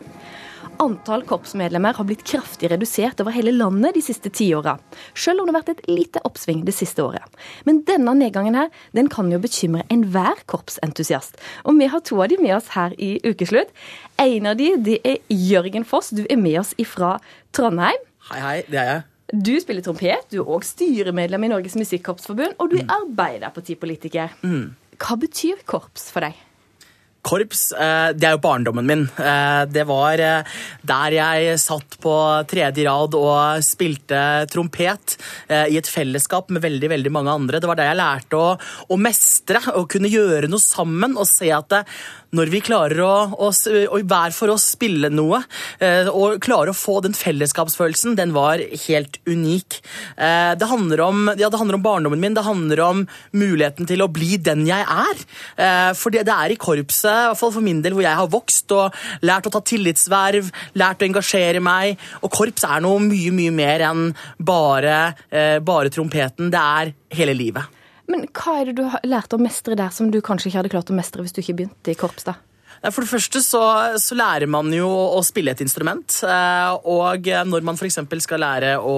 [0.82, 4.74] Antall korpsmedlemmer har blitt kraftig redusert over hele landet de siste tiåra,
[5.14, 7.40] selv om det har vært et lite oppsving det siste året.
[7.70, 11.40] Men denne nedgangen her, den kan jo bekymre enhver korpsentusiast.
[11.64, 13.72] Og vi har to av de med oss her i Ukeslutt.
[14.20, 16.12] En av de, det er Jørgen Foss.
[16.12, 17.20] Du er med oss ifra
[17.56, 18.08] Trondheim.
[18.34, 19.04] Hei, hei, det er jeg.
[19.34, 24.36] Du spiller trompet, du er òg styremedlem i Norges Musikkorpsforbund, og du er arbeiderpartipolitiker.
[24.46, 24.76] Mm.
[25.02, 26.38] Hva betyr korps for deg?
[27.26, 29.06] Korps, eh, det er jo barndommen min.
[29.18, 32.14] Eh, det var eh, der jeg satt på
[32.46, 34.20] tredje rad og spilte
[34.52, 35.16] trompet
[35.50, 37.62] i et fellesskap med veldig veldig mange andre.
[37.62, 38.54] Det var der jeg lærte å,
[38.94, 41.82] å mestre og kunne gjøre noe sammen og se at det,
[42.36, 45.42] når vi klarer å, å, å, hver for oss spille noe
[46.12, 49.78] og klarer å få den fellesskapsfølelsen, den var helt unik.
[50.16, 53.04] Det handler om, ja, det handler om barndommen min, det handler om
[53.36, 55.24] muligheten til å bli den jeg er.
[55.98, 58.76] For det er i korpset i hvert fall for min del, hvor jeg har vokst
[58.76, 62.02] og lært å ta tillitsverv, lært å engasjere meg.
[62.24, 64.06] Og korps er noe mye, mye mer enn
[64.38, 66.52] bare, eh, bare trompeten.
[66.52, 67.82] Det er hele livet.
[68.12, 70.74] Men hva er det du har lært å mestre der som du kanskje ikke hadde
[70.76, 72.28] klart å mestre hvis du ikke begynte i korps?
[72.28, 72.38] da?
[72.84, 73.62] For det første så,
[74.02, 76.18] så, lærer man jo å spille et instrument.
[76.28, 78.00] Eh, og når man f.eks.
[78.26, 78.96] skal lære å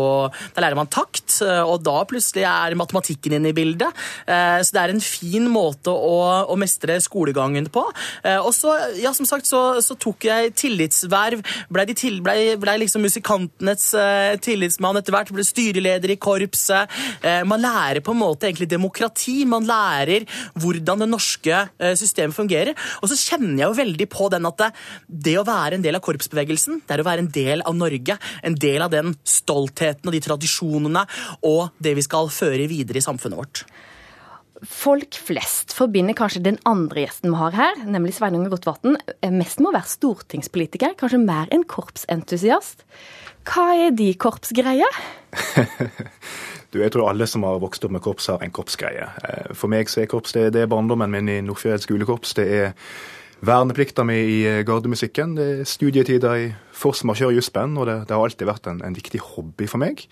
[0.56, 3.94] Da lærer man takt, eh, og da plutselig er matematikken inne i bildet.
[4.26, 6.18] Eh, så det er en fin måte å,
[6.50, 7.84] å mestre skolegangen på.
[8.28, 11.44] Og så, ja, som sagt, så, så tok jeg tillitsverv.
[11.74, 13.90] Blei til, ble, ble liksom musikantenes
[14.44, 15.32] tillitsmann etter hvert.
[15.34, 16.92] Ble styreleder i korpset.
[17.48, 19.40] Man lærer på en måte egentlig demokrati.
[19.50, 20.28] Man lærer
[20.60, 21.64] hvordan det norske
[22.00, 22.74] systemet fungerer.
[23.02, 24.70] Og så kjenner jeg jo veldig på den at det,
[25.08, 28.18] det, å være en del av korpsbevegelsen, det er å være en del av Norge.
[28.46, 31.06] En del av den stoltheten og de tradisjonene
[31.48, 33.68] og det vi skal føre videre i samfunnet vårt.
[34.66, 38.98] Folk flest forbinder kanskje den andre gjesten vi har her, nemlig Sveinung Rotevatn,
[39.38, 42.82] mest med å være stortingspolitiker, kanskje mer enn korpsentusiast.
[43.48, 44.98] Hva er de korpsgreier?
[46.72, 49.06] du, jeg tror alle som har vokst opp med korps, har en korpsgreie.
[49.30, 52.34] Eh, for meg så er korps det, det er barndommen min i Nordfjord skolekorps.
[52.42, 52.74] Det er
[53.46, 55.36] verneplikta mi i eh, gardemusikken.
[55.38, 56.48] Det er studietider i
[56.78, 60.06] forsmarsjør og det, det, har alltid vært en, en, viktig hobby for meg.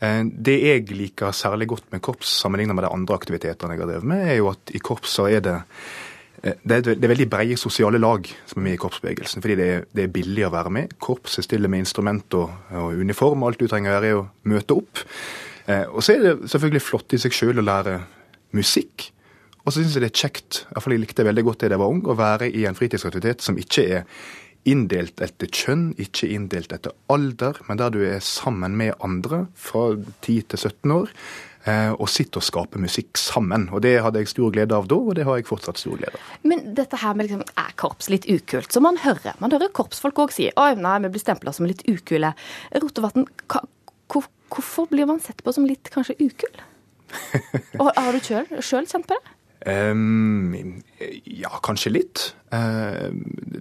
[0.00, 3.92] Eh, det jeg liker særlig godt med korps, sammenlignet med de andre aktivitetene jeg har
[3.92, 5.56] drevet med, er jo at i korps er det
[6.42, 9.56] eh, det er, det er veldig brede sosiale lag som er med i korpsbevegelsen, fordi
[9.60, 10.96] det er, det er billig å være med.
[11.00, 14.76] Korpset stiller med instrument og, og uniform, alt du trenger å gjøre er å møte
[14.76, 15.04] opp.
[15.64, 17.94] og så er det selvfølgelig flott i seg sjøl å lære
[18.52, 19.13] musikk
[19.64, 21.70] Og så syns jeg det er kjekt, i hvert fall jeg likte veldig godt det
[21.72, 24.04] da jeg var ung, å være i en fritidsaktivitet som ikke er
[24.68, 29.90] inndelt etter kjønn, ikke inndelt etter alder, men der du er sammen med andre fra
[30.24, 31.10] 10 til 17 år.
[31.66, 33.70] eh, Og sitter og skaper musikk sammen.
[33.72, 36.12] Og Det hadde jeg stor glede av da, og det har jeg fortsatt stor glede
[36.16, 36.32] av.
[36.44, 39.32] Men dette her med liksom, er korps litt ukult, som man hører.
[39.40, 42.34] Man hører korpsfolk òg si oi, nei, vi blir stempla som litt ukule.
[42.72, 43.24] Rotevatn,
[44.08, 46.60] hvorfor blir man sett på som litt kanskje ukul?
[47.80, 49.33] Og har du sjøl kjent på det?
[49.64, 50.82] Ehm,
[51.24, 52.28] ja, kanskje litt.
[52.52, 53.08] Uh,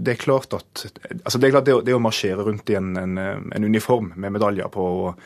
[0.04, 0.84] det er klart at
[1.24, 4.12] altså det, er klart det, å, det å marsjere rundt i en, en, en uniform
[4.20, 5.24] med medaljer på og,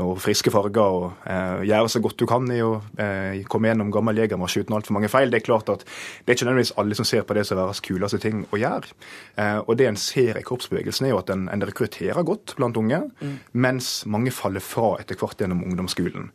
[0.00, 3.92] og friske farger og uh, gjøre så godt du kan i å uh, komme gjennom
[3.92, 5.32] gammel jegermarsj uten altfor mange feil.
[5.32, 7.84] Det er klart at det er ikke nødvendigvis alle som ser på det som verdens
[7.84, 8.96] kuleste ting å gjøre.
[9.42, 12.78] Eh, og det en ser i korpsbevegelsen, er jo at en, en rekrutterer godt blant
[12.80, 13.04] unge,
[13.52, 16.30] mens mange faller fra etter hvert gjennom ungdomsskolen.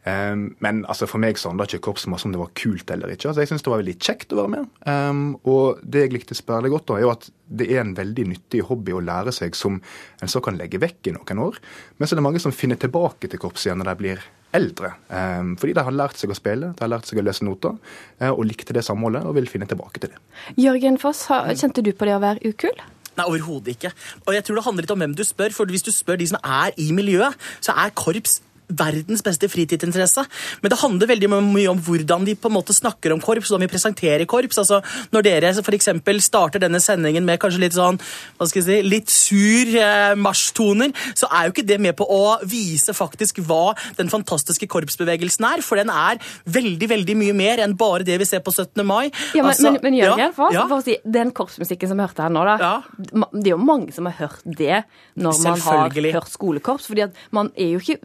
[0.00, 3.28] Um, men altså, for meg så handla ikke korps om det var kult eller ikke.
[3.28, 4.68] Altså, jeg syns det var veldig kjekt å være med.
[4.88, 7.28] Um, og det jeg likte sperlig godt, da, er jo at
[7.60, 9.80] det er en veldig nyttig hobby å lære seg som
[10.22, 11.58] en så kan legge vekk i noen år.
[11.98, 14.22] Men så er det mange som finner tilbake til korps igjen når de blir
[14.56, 14.94] eldre.
[15.12, 17.76] Um, fordi de har lært seg å spille, de har lært seg å lese noter,
[18.22, 20.22] uh, og likte det samholdet og vil finne tilbake til det.
[20.58, 21.26] Jørgen Foss,
[21.60, 22.80] kjente du på det å være ukul?
[23.18, 23.90] Nei, overhodet ikke.
[24.24, 25.52] Og jeg tror det handler litt om hvem du spør.
[25.52, 28.38] For hvis du spør de som er i miljøet, så er korps
[28.70, 30.24] verdens beste fritidsinteresse.
[30.62, 33.66] Men det handler veldig mye om hvordan vi på en måte snakker om korps, hvordan
[33.66, 34.60] vi presenterer korps.
[34.62, 34.80] Altså,
[35.14, 35.90] når dere f.eks.
[36.24, 38.00] starter denne sendingen med kanskje litt sånn,
[38.38, 42.06] hva skal jeg si, litt sur eh, marsjtoner, så er jo ikke det med på
[42.06, 45.64] å vise faktisk hva den fantastiske korpsbevegelsen er.
[45.66, 48.84] For den er veldig, veldig mye mer enn bare det vi ser på 17.
[48.86, 49.10] mai.
[49.34, 50.62] Ja, men, Altså, men, men Jørgen, ja, for, ja.
[50.70, 53.16] for å si, den korpsmusikken som vi hørte her nå, da, ja.
[53.34, 54.82] det er jo mange som har hørt det
[55.20, 56.86] når man har hørt skolekorps.
[56.90, 57.98] fordi at man er jo ikke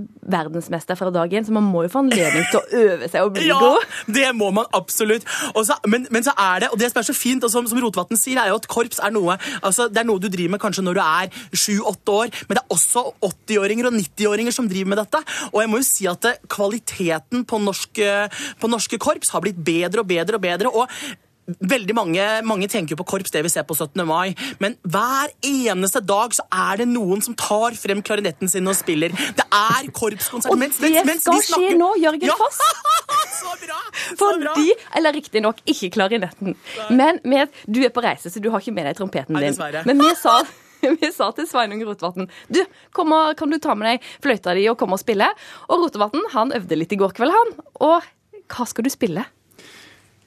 [0.55, 3.33] verdensmester fra dag én, så man må jo få anledning til å øve seg og
[3.35, 3.85] bli Ja, god.
[4.15, 5.25] det må man absolutt.
[5.53, 7.81] Også, men, men så er det, og det som er så fint, og som, som
[7.83, 10.61] Rotevatn sier, er jo at korps er noe altså det er noe du driver med
[10.63, 14.93] kanskje når du er sju-åtte år, men det er også 80-åringer og 90-åringer som driver
[14.93, 15.21] med dette.
[15.51, 18.09] Og jeg må jo si at eh, kvaliteten på norske,
[18.61, 20.71] på norske korps har blitt bedre og bedre og bedre.
[20.71, 20.89] og
[21.45, 24.01] Veldig mange, mange tenker jo på korps, det vi ser på 17.
[24.09, 28.73] mai, men hver eneste dag så er det noen som tar frem klarinetten sin og
[28.79, 29.13] spiller.
[29.13, 30.49] Det er korpskonsert.
[30.49, 32.33] Og mens- det mens- mens skal snakker- skje nå, Jørgen Ja.
[32.39, 32.57] Foss.
[34.19, 36.55] Fordi, eller riktignok ikke klarinetten.
[36.89, 39.57] Men med, du er på reise, så du har ikke med deg trompeten din.
[39.85, 40.39] Men vi sa,
[41.01, 42.61] vi sa til Sveinung Rotevatn du,
[42.95, 45.29] kom og, kan du ta med deg fløyta di og komme og spille?
[45.69, 47.55] Og Rotevatn han øvde litt i går kveld, han.
[47.85, 48.01] Og
[48.49, 49.25] hva skal du spille?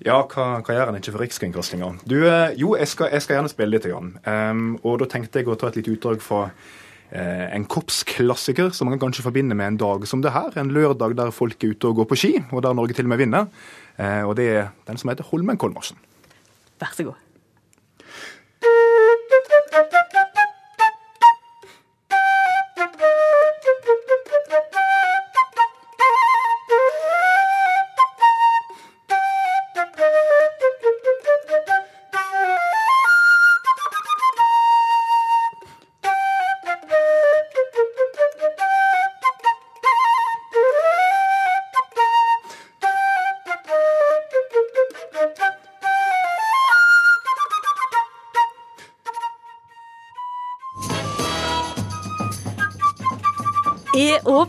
[0.07, 1.89] Ja, hva, hva gjør en ikke for Rikskringkastinga?
[2.07, 3.89] Eh, jo, jeg skal, jeg skal gjerne spille litt.
[3.89, 4.13] Grann.
[4.23, 8.91] Um, og da tenkte jeg å ta et lite utdrag fra uh, en korpsklassiker som
[8.91, 10.53] man kanskje forbinder med en dag som det her.
[10.61, 13.15] En lørdag der folk er ute og går på ski, og der Norge til og
[13.15, 13.49] med vinner.
[13.99, 15.99] Uh, og det er den som heter Holmenkollmarsjen.
[16.79, 17.28] Vær så god.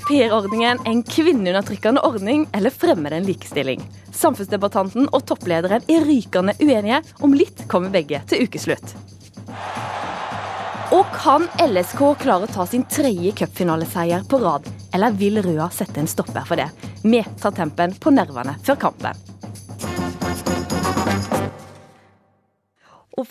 [0.10, 3.84] Aupairordningen en kvinneundertrykkende ordning, eller fremmer den likestilling?
[4.12, 7.04] Samfunnsdebattanten og topplederen er rykende uenige.
[7.22, 8.96] Om litt kommer begge til ukeslutt.
[10.98, 14.66] Og kan LSK klare å ta sin tredje cupfinaleseier på rad,
[14.98, 16.72] eller vil Røa sette en stopper for det?
[17.06, 19.29] Vi tar tempen på nervene før kampen.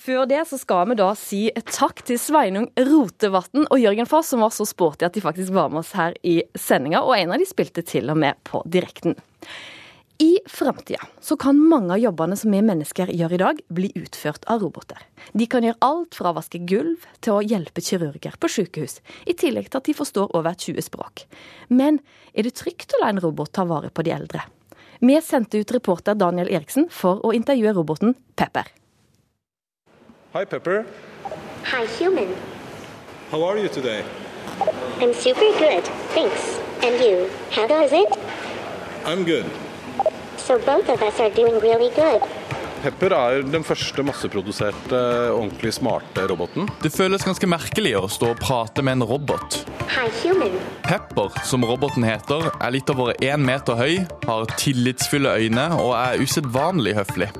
[0.08, 4.40] Før det så skal vi da si takk til Sveinung Rotevatn og Jørgen Foss, som
[4.40, 7.42] var så sporty at de faktisk var med oss her i sendinga, og en av
[7.42, 9.18] de spilte til og med på direkten.
[10.18, 14.48] I framtida så kan mange av jobbene som vi mennesker gjør i dag, bli utført
[14.50, 15.04] av roboter.
[15.36, 19.36] De kan gjøre alt fra å vaske gulv til å hjelpe kirurger på sykehus, i
[19.36, 21.26] tillegg til at de forstår over 20 språk.
[21.68, 22.00] Men
[22.32, 24.48] er det trygt å la en robot ta vare på de eldre?
[24.98, 28.72] Vi sendte ut reporter Daniel Eriksen for å intervjue roboten Pepper.
[30.34, 30.84] Hi, Pepper.
[31.64, 32.34] Hi, human.
[33.30, 34.04] How are you today?
[35.00, 36.60] I'm super good, thanks.
[36.84, 38.18] And you, how goes it?
[39.06, 39.46] I'm good.
[40.36, 42.20] So both of us are doing really good.
[42.82, 45.00] Pepper er den første masseproduserte,
[45.32, 46.68] ordentlig smarte roboten.
[46.82, 49.62] Det føles ganske merkelig å stå og prate med en robot.
[49.96, 50.60] Hi, human.
[50.84, 56.20] Pepper, som roboten heter, er litt over én meter høy, har tillitsfulle øyne og er
[56.20, 57.32] usedvanlig høflig.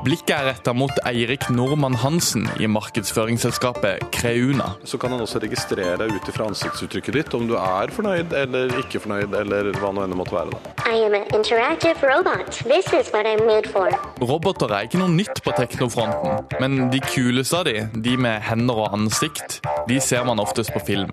[0.00, 4.70] Blikket er retta mot Eirik Normann Hansen i markedsføringsselskapet Creuna.
[4.88, 9.02] Så kan han også registrere ut ifra ansiktsuttrykket ditt om du er fornøyd eller ikke
[9.04, 10.54] fornøyd, eller hva nå enn det måtte være.
[10.54, 10.72] Da.
[10.88, 12.62] I am an interactive robot.
[12.64, 13.92] This is what I'm made for.
[14.24, 18.80] Roboter er ikke noe nytt på teknofronten, men de kuleste av de, de med hender
[18.86, 19.60] og ansikt,
[19.90, 21.12] de ser man oftest på film.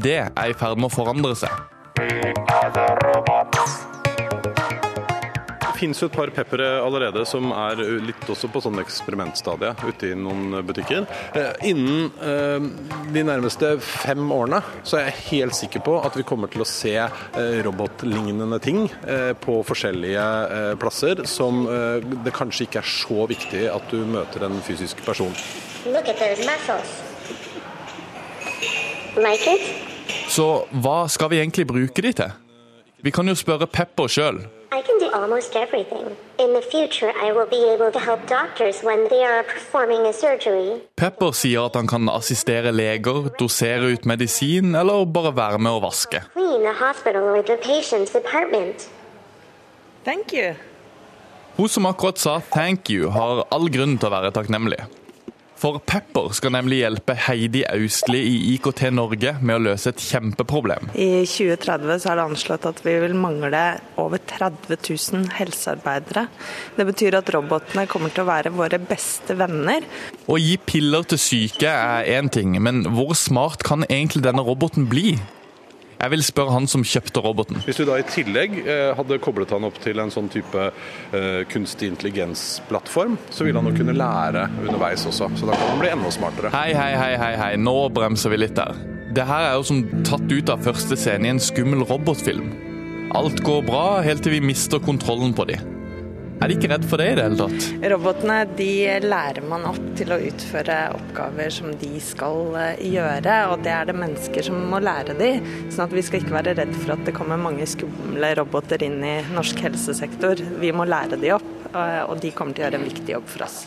[0.00, 1.52] Det er i ferd med å forandre seg.
[1.96, 3.95] Det
[5.76, 10.18] finnes jo et par peppere allerede som er litt også på sånn eksperimentstadie ute i
[10.18, 11.06] noen butikker.
[11.36, 12.68] Eh, innen eh,
[13.14, 16.68] de nærmeste fem årene så er jeg helt sikker på at vi kommer til å
[16.68, 18.86] se eh, robotlignende ting
[19.42, 20.24] på forskjellige
[20.80, 21.64] plasser som
[22.24, 25.32] det kanskje ikke er så viktig at du møter en fysisk person.
[25.86, 26.96] Look at those muscles.
[29.16, 29.64] Like it?
[30.28, 32.34] Så hva skal vi egentlig bruke de til?
[33.04, 34.40] Vi kan jo spørre Pepper sjøl.
[34.72, 36.16] I can do almost everything.
[36.38, 40.12] In the future, I will be able to help doctors when they are performing a
[40.12, 40.80] surgery.
[40.96, 45.80] Pepper sier at han kan assistere leger, dosere ut medisin eller bare være med å
[45.86, 46.22] vaske.
[46.34, 48.88] Clean the hospital or the patient's apartment.
[50.04, 50.54] Thank you.
[51.56, 54.82] Hun som akkurat sa 'thank you', har all grunn til å være takknemlig.
[55.56, 60.90] For Pepper skal nemlig hjelpe Heidi Austli i IKT Norge med å løse et kjempeproblem.
[60.92, 63.62] I 2030 så er det anslått at vi vil mangle
[64.00, 66.26] over 30 000 helsearbeidere.
[66.76, 69.86] Det betyr at robotene kommer til å være våre beste venner.
[70.28, 74.90] Å gi piller til syke er én ting, men hvor smart kan egentlig denne roboten
[74.92, 75.16] bli?
[75.96, 77.60] Jeg vil spørre han som kjøpte roboten.
[77.64, 81.42] Hvis du da i tillegg eh, hadde koblet han opp til en sånn type eh,
[81.52, 85.30] kunstig intelligens-plattform, så ville han jo kunne lære underveis også.
[85.40, 86.52] Så da kan han bli enda smartere.
[86.54, 87.52] Hei, hei, hei, hei, hei.
[87.60, 88.76] nå bremser vi litt der.
[89.16, 92.52] Det her er jo som tatt ut av første scene i en skummel robotfilm.
[93.16, 95.56] Alt går bra helt til vi mister kontrollen på de.
[96.36, 97.66] Er de ikke redd for det i det hele tatt?
[97.92, 98.68] Robotene de
[99.00, 103.88] lærer man opp til å utføre oppgaver som de skal eh, gjøre, og det er
[103.88, 105.30] det mennesker som må lære de.
[105.72, 109.00] Sånn at vi skal ikke være redd for at det kommer mange skumle roboter inn
[109.00, 110.44] i norsk helsesektor.
[110.60, 113.32] Vi må lære de opp, eh, og de kommer til å gjøre en viktig jobb
[113.32, 113.60] for oss.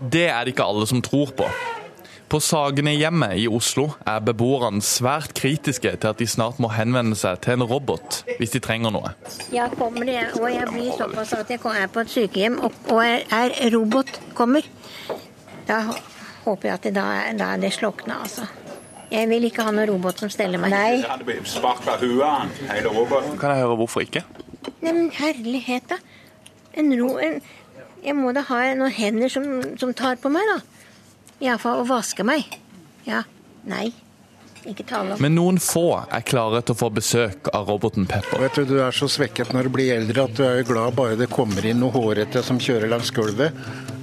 [0.00, 1.48] Det er det ikke alle som tror på.
[2.30, 7.40] På Sagene-hjemmet i Oslo er beboerne svært kritiske til at de snart må henvende seg
[7.42, 9.10] til en robot hvis de trenger noe.
[9.50, 13.02] Jeg kommer det, og jeg blir såpass at jeg er på et sykehjem, og, og
[13.02, 14.62] er, robot kommer.
[15.66, 15.80] Da
[16.46, 18.46] håper jeg at det, da, er- da er det slukna, altså.
[19.10, 20.70] Jeg vil ikke ha noen robot som steller meg.
[20.70, 21.02] Nei.
[21.02, 21.26] Kan
[23.50, 24.22] jeg høre hvorfor ikke?
[24.84, 25.98] Nei, men herlighet, da.
[26.78, 27.16] En ro...
[27.18, 27.40] En,
[28.00, 29.44] jeg må da ha noen hender som,
[29.82, 30.60] som tar på meg, da.
[31.40, 32.58] Iallfall å vaske meg.
[33.06, 33.24] Ja.
[33.68, 33.90] Nei.
[34.68, 35.22] Ikke tale om.
[35.24, 38.42] Men noen få er klare til å få besøk av roboten Pepper.
[38.44, 40.98] Vet du, du er så svekket når du blir eldre at du er jo glad
[40.98, 43.56] bare det kommer inn noe hårete som kjører langs gulvet.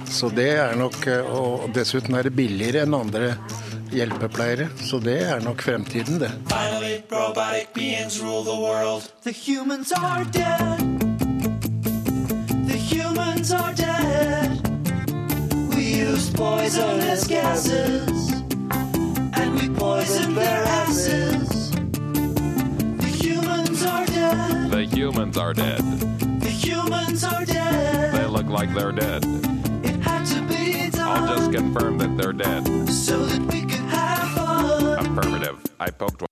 [0.08, 3.36] Så det er nok, eh, Og dessuten er det billigere enn andre
[3.92, 4.68] hjelpepleiere.
[4.82, 6.30] Så det er nok fremtiden, det.
[6.48, 9.12] Finally, robotic beings rule the world.
[9.22, 10.80] The humans are dead.
[12.66, 14.67] The humans are dead.
[15.98, 18.30] We used poisonous gases.
[19.34, 21.72] And we poisoned their asses.
[21.72, 24.70] The humans are dead.
[24.70, 25.80] The humans are dead.
[26.40, 28.14] The humans are dead.
[28.14, 29.24] They look like they're dead.
[29.82, 31.08] It had to be done.
[31.08, 32.88] I'll just confirm that they're dead.
[32.88, 35.18] so that we could have fun.
[35.18, 35.58] Affirmative.
[35.80, 36.22] I poked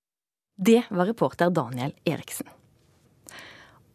[0.57, 2.56] Det var reporter Daniel Eriksen.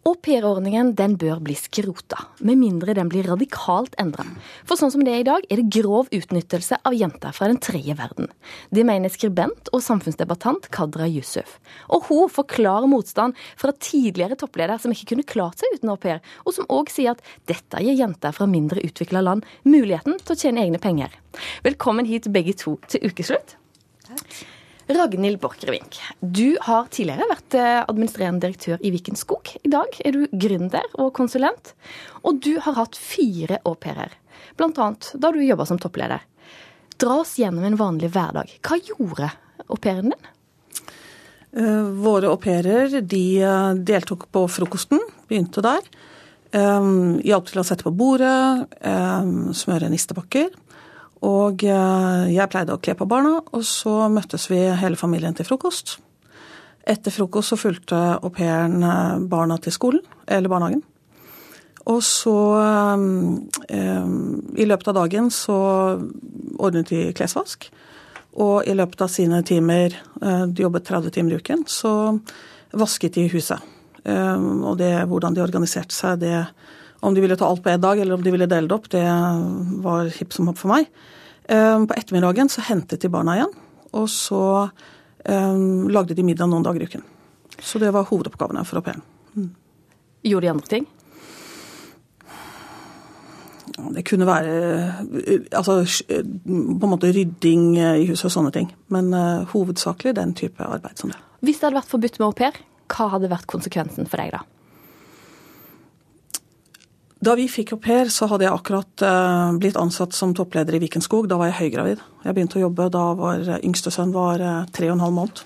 [0.02, 4.24] Aupairordningen den bør bli skrota, med mindre den blir radikalt endra.
[4.66, 7.60] For sånn som det er i dag, er det grov utnyttelse av jenter fra den
[7.62, 8.32] tredje verden.
[8.74, 11.60] Det mener skribent og samfunnsdebattant Kadra Yusuf.
[11.94, 16.24] Og hun forklarer motstand fra tidligere toppleder som ikke kunne klart seg uten au pair,
[16.50, 20.40] og som òg sier at dette gir jenter fra mindre utvikla land muligheten til å
[20.48, 21.14] tjene egne penger.
[21.62, 23.54] Velkommen hit begge to til ukeslutt.
[24.92, 29.54] Ragnhild Borchgrevink, du har tidligere vært eh, administrerende direktør i Viken Skog.
[29.64, 31.72] I dag er du gründer og konsulent,
[32.28, 34.12] og du har hatt fire au pairer,
[34.60, 34.88] bl.a.
[34.92, 36.26] da du jobba som toppleder.
[37.00, 38.52] Dra oss gjennom en vanlig hverdag.
[38.68, 39.32] Hva gjorde
[39.68, 40.12] au din?
[41.56, 45.00] Eh, Våre au de eh, deltok på frokosten,
[45.30, 45.88] begynte der.
[46.52, 48.68] Hjalp til å sette på bordet,
[49.56, 50.50] smøre nistepakker.
[51.28, 55.46] Og eh, jeg pleide å kle på barna, og så møttes vi hele familien til
[55.46, 56.00] frokost.
[56.82, 60.82] Etter frokost så fulgte au pairen eh, barna til skolen, eller barnehagen.
[61.90, 63.40] Og så, um,
[64.54, 65.56] i løpet av dagen, så
[66.62, 67.66] ordnet de klesvask.
[68.42, 72.20] Og i løpet av sine timer, eh, de jobbet 30 timer i uken, så
[72.72, 73.60] vasket de huset.
[74.06, 76.46] Eh, Og det, hvordan de organiserte seg, det
[77.02, 78.90] om de ville ta alt på én dag eller om de ville dele det opp,
[78.94, 79.04] det
[79.84, 80.90] var hipp som hopp for meg.
[81.50, 83.54] Eh, På ettermiddagen så hentet de barna igjen,
[83.98, 84.44] og så
[85.26, 87.04] um, lagde de middag noen dager i uken.
[87.60, 89.04] Så det var hovedoppgavene for au pairen.
[90.22, 90.86] Gjorde de andre ting?
[93.96, 94.56] Det kunne være
[95.10, 98.70] eh, altså, eh, på en måte rydding eh, i huset og sånne ting.
[98.94, 101.20] Men uh, hovedsakelig den type arbeid som det.
[101.42, 102.60] Hvis det hadde vært forbudt med au pair,
[102.92, 104.44] hva hadde vært konsekvensen for deg da?
[107.22, 110.80] Da vi fikk au pair, så hadde jeg akkurat eh, blitt ansatt som toppleder i
[110.82, 111.28] Vikenskog.
[111.30, 112.00] Da var jeg høygravid.
[112.26, 115.18] Jeg begynte å jobbe da var eh, yngste sønn var eh, tre og en halv
[115.20, 115.44] måned.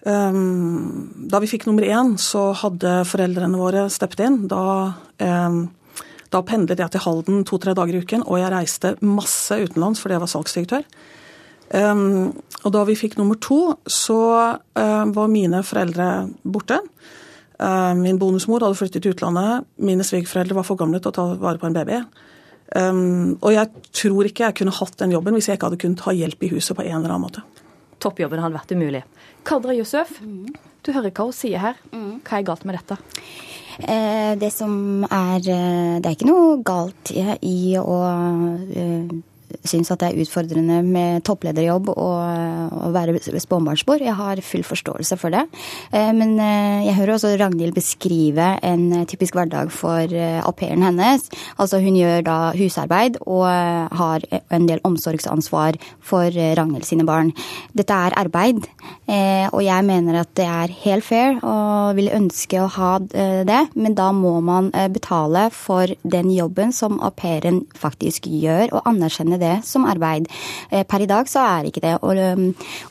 [0.00, 4.40] Um, da vi fikk nummer én, så hadde foreldrene våre steppet inn.
[4.50, 4.64] Da,
[5.22, 5.60] um,
[6.34, 10.18] da pendlet jeg til Halden to-tre dager i uken, og jeg reiste masse utenlands fordi
[10.18, 10.90] jeg var salgsdirektør.
[11.78, 12.32] Um,
[12.64, 14.18] og da vi fikk nummer to, så
[14.74, 16.10] var mine foreldre
[16.42, 16.80] borte.
[17.60, 19.66] Uh, min bonusmor hadde flyttet til utlandet.
[19.84, 22.00] Mine svigerforeldre var for gamle til å ta vare på en baby.
[22.70, 26.04] Um, og jeg tror ikke jeg kunne hatt den jobben hvis jeg ikke hadde kunnet
[26.06, 27.44] ha hjelp i huset på en eller annen måte.
[28.00, 29.02] Toppjobben hadde vært umulig.
[29.44, 31.80] Kadra Yusuf, du hører hva hun sier her.
[31.90, 32.96] Hva er galt med dette?
[33.80, 37.96] Eh, det som er eh, Det er ikke noe galt i, i å
[39.64, 44.02] synes at det er utfordrende med topplederjobb og å være spåbarnsmor.
[44.04, 45.44] Jeg har full forståelse for det.
[45.92, 50.84] Eh, Men eh, jeg hører også Ragnhild beskrive en eh, typisk hverdag for au pairen
[50.84, 51.26] hennes.
[51.60, 53.46] Altså hun gjør da husarbeid og
[53.96, 57.32] har en del omsorgsansvar for Ragnhild sine barn.
[57.76, 58.66] Dette er arbeid,
[59.52, 63.96] og jeg mener at det er helt fair og vil ønske å ha det, men
[63.98, 69.54] da må man betale for den jobben som au pairen faktisk gjør, og anerkjenne det
[69.66, 70.28] som arbeid.
[70.70, 71.96] Eh, Per i dag så er ikke det.
[72.00, 72.18] Og,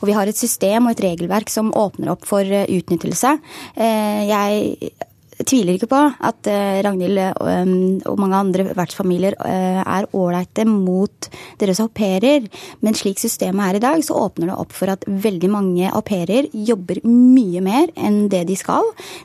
[0.00, 3.36] og vi har et system og et regelverk som åpner opp for eh, utnyttelse.
[3.76, 5.00] Eh,
[5.46, 7.72] Tviler ikke på at eh, Ragnhild um,
[8.10, 11.28] og mange andre vertsfamilier eh, er ålreite mot
[11.60, 12.46] deres au pairer,
[12.84, 16.02] men slik systemet er i dag, så åpner det opp for at veldig mange au
[16.04, 18.84] pairer jobber mye mer enn det de skal.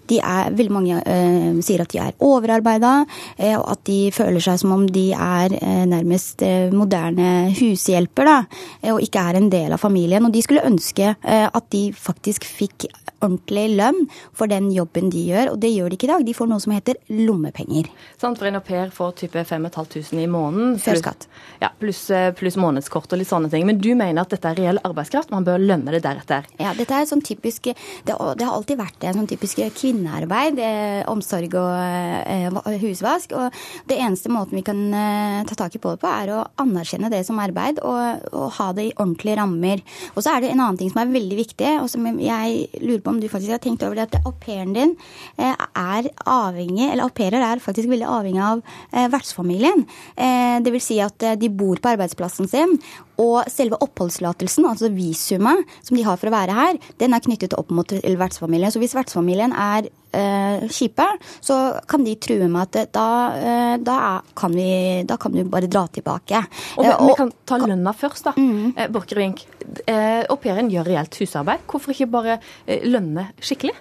[0.10, 2.96] De er, veldig mange eh, sier at de er overarbeida,
[3.38, 8.30] eh, og at de føler seg som om de er eh, nærmest eh, moderne hushjelper,
[8.30, 8.38] da,
[8.82, 10.26] eh, og ikke er en del av familien.
[10.26, 12.88] Og de skulle ønske eh, at de faktisk fikk
[13.26, 14.06] ordentlig lønn
[14.36, 16.26] for den jobben de gjør, og det gjør de ikke i dag.
[16.26, 17.90] De får noe som heter lommepenger.
[18.22, 20.78] Sant, for en au pair får type 5500 i måneden.
[20.82, 21.28] Før skatt.
[21.62, 23.66] Ja, pluss, eh, pluss månedskort og litt sånne ting.
[23.68, 26.48] Men du mener at dette er reell arbeidskraft, man bør lønne det deretter.
[26.62, 30.60] Ja, dette er sånn typisk Det, det har alltid vært det, sånn typisk kvinnearbeid.
[30.60, 33.34] Eh, omsorg og eh, husvask.
[33.34, 33.52] Og
[33.90, 37.12] det eneste måten vi kan eh, ta tak i på det på, er å anerkjenne
[37.14, 39.84] det som arbeid og, og ha det i ordentlige rammer.
[40.14, 43.04] Og så er det en annen ting som er veldig viktig, og som jeg lurer
[43.04, 44.96] på om du faktisk har tenkt over det, at au pairen din
[45.38, 45.95] eh, er
[46.26, 49.86] avhengig, eller au pairer er faktisk veldig avhengig av eh, vertsfamilien.
[50.16, 52.78] Eh, det vil si at eh, de bor på arbeidsplassen sin,
[53.22, 57.56] og selve oppholdstillatelsen, altså visumet som de har for å være her, den er knyttet
[57.56, 58.74] opp mot vertsfamilien.
[58.74, 61.06] Så hvis vertsfamilien er eh, kjipe,
[61.44, 63.08] så kan de true med at eh, da,
[63.40, 64.68] eh, da, er, kan vi,
[65.08, 66.44] da kan du bare dra tilbake.
[66.76, 68.36] Og vi, Eh, vi kan ta lønna først, da.
[68.38, 69.46] Eh, Borchgrevink,
[69.88, 71.66] eh, au pairen gjør reelt husarbeid.
[71.72, 72.40] Hvorfor ikke bare
[72.84, 73.76] lønne skikkelig?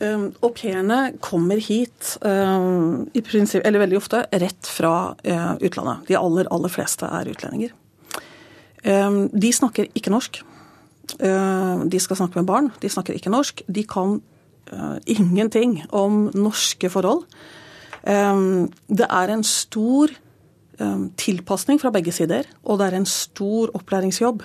[0.00, 6.04] Um, Au pairene kommer hit um, i prinsipp, eller veldig ofte rett fra uh, utlandet.
[6.10, 7.72] De aller, aller fleste er utlendinger.
[8.84, 10.42] Um, de snakker ikke norsk.
[11.20, 12.70] Uh, de skal snakke med barn.
[12.82, 13.64] De snakker ikke norsk.
[13.68, 14.18] De kan
[14.72, 17.24] uh, ingenting om norske forhold.
[18.06, 20.14] Um, det er en stor
[21.16, 24.42] tilpasning fra begge sider, og det er en stor opplæringsjobb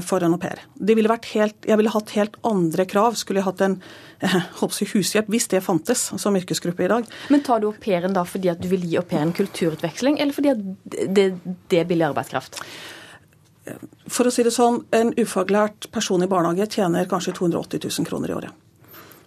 [0.00, 0.62] for en au pair.
[0.74, 3.18] Det ville helt, jeg ville hatt helt andre krav.
[3.20, 3.74] Skulle jeg hatt en
[4.24, 7.08] eh, jeg, hushjelp, hvis det fantes som yrkesgruppe i dag.
[7.28, 10.36] Men tar du au pairen da fordi at du vil gi au pairen kulturutveksling, eller
[10.36, 10.62] fordi at
[11.14, 11.26] det,
[11.68, 12.62] det er billig arbeidskraft?
[14.08, 18.32] For å si det sånn, en ufaglært person i barnehage tjener kanskje 280 000 kroner
[18.32, 18.64] i året.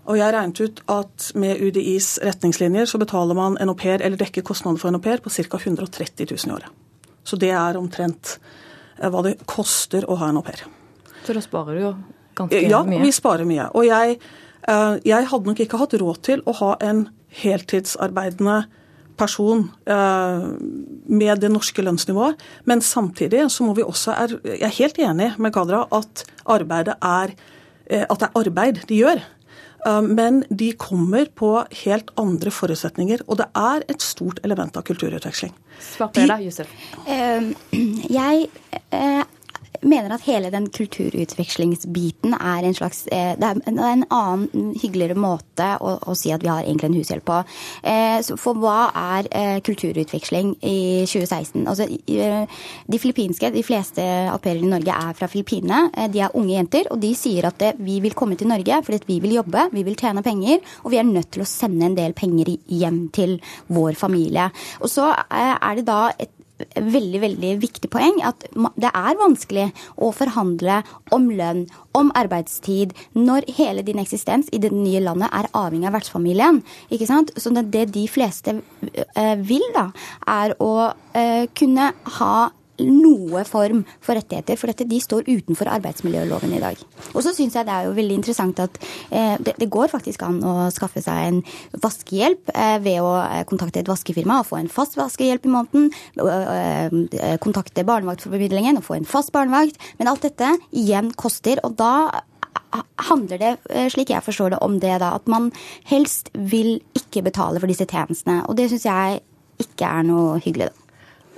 [0.09, 4.17] Og jeg regnet ut at med UDIs retningslinjer så betaler man en au pair, eller
[4.17, 5.61] dekker kostnader for en au pair, på ca.
[5.61, 6.73] 130 000 i året.
[7.21, 8.60] Så det er omtrent eh,
[9.09, 10.61] hva det koster å ha en au pair.
[11.25, 11.95] Så da sparer du jo
[12.37, 13.01] ganske Ja, mye.
[13.01, 13.69] vi sparer mye.
[13.75, 14.19] Og jeg,
[14.67, 17.09] eh, jeg hadde nok ikke hatt råd til å ha en
[17.41, 18.65] heltidsarbeidende
[19.17, 20.45] person eh,
[21.07, 22.39] med det norske lønnsnivået.
[22.65, 26.95] Men samtidig så må vi også er, Jeg er helt enig med Kadra at arbeidet
[27.01, 27.33] er
[27.87, 29.21] eh, at det er arbeid de gjør.
[29.85, 31.51] Eh, Men de kommer på
[31.83, 35.53] helt andre forutsetninger, og det er et stort element av kulturutveksling.
[35.81, 36.67] Svar på det, da, Josef.
[37.07, 37.51] Eh,
[38.11, 38.49] Jeg
[38.91, 39.23] eh,
[39.81, 45.67] mener at hele den kulturutvekslingsbiten er en slags eh, Det er en, annen, hyggeligere måte
[45.81, 47.39] å, å si at vi har egentlig en hushjelp på.
[47.87, 51.65] Eh, For hva er eh, kulturutveksling i 2016?
[51.65, 56.09] Altså, De filippinske, de fleste au pairer i Norge er fra Filippinene.
[56.11, 59.19] De er unge jenter, og de sier at vi vil komme til Norge fordi vi
[59.23, 62.15] vil jobbe, vi vil tjene penger, og vi er nødt til å sende en del
[62.17, 63.37] penger hjem til
[63.71, 64.49] vår familie.
[64.81, 66.31] Og så er det da et
[66.75, 68.45] veldig veldig viktig poeng at
[68.79, 69.69] det er vanskelig
[70.01, 70.81] å forhandle
[71.15, 71.65] om lønn,
[71.97, 76.61] om arbeidstid, når hele din eksistens i det nye landet er avhengig av vertsfamilien.
[76.89, 77.33] ikke sant?
[77.37, 79.89] Så det, de fleste eh, vil, da,
[80.27, 80.73] er å
[81.17, 82.35] eh, kunne ha
[82.85, 86.79] noe form for rettigheter, for dette de står utenfor arbeidsmiljøloven i dag.
[87.13, 88.79] Og så syns jeg det er jo veldig interessant at
[89.09, 91.41] eh, det, det går faktisk an å skaffe seg en
[91.83, 95.91] vaskehjelp eh, ved å eh, kontakte et vaskefirma og få en fast vaskehjelp i måneden,
[96.21, 101.77] eh, eh, kontakte barnevaktformidlingen og få en fast barnevakt, men alt dette igjen koster, og
[101.79, 101.93] da
[103.09, 105.51] handler det, eh, slik jeg forstår det, om det da, at man
[105.85, 108.47] helst vil ikke betale for disse tjenestene.
[108.47, 109.21] Og det syns jeg
[109.59, 110.80] ikke er noe hyggelig, da.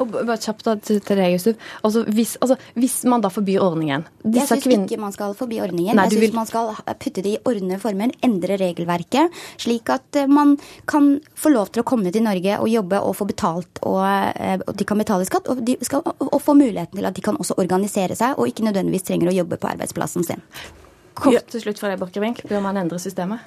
[0.02, 1.56] Og bare kjapt da til til deg, Yusuf.
[1.86, 5.60] Altså, hvis, altså, hvis man da forbyr ordningen Jeg syns kvinn- ikke man skal forby
[5.62, 5.96] ordningen.
[5.96, 9.30] Nei, jeg du syns vil- man skal putte det i ordnede former, endre regelverket,
[9.62, 13.16] slik at eh, man kan få lov til å komme til Norge og jobbe og
[13.16, 14.02] få betalt, og,
[14.36, 17.22] eh, og de kan betale skatt, og, de skal, og få muligheten til at de
[17.22, 20.42] kan også organisere seg, og ikke nødvendigvis trenger å jobbe på arbeidsplassen sin.
[21.14, 22.42] Kort til slutt fra deg, Borchgrevink.
[22.50, 23.40] Bør man endre systemet?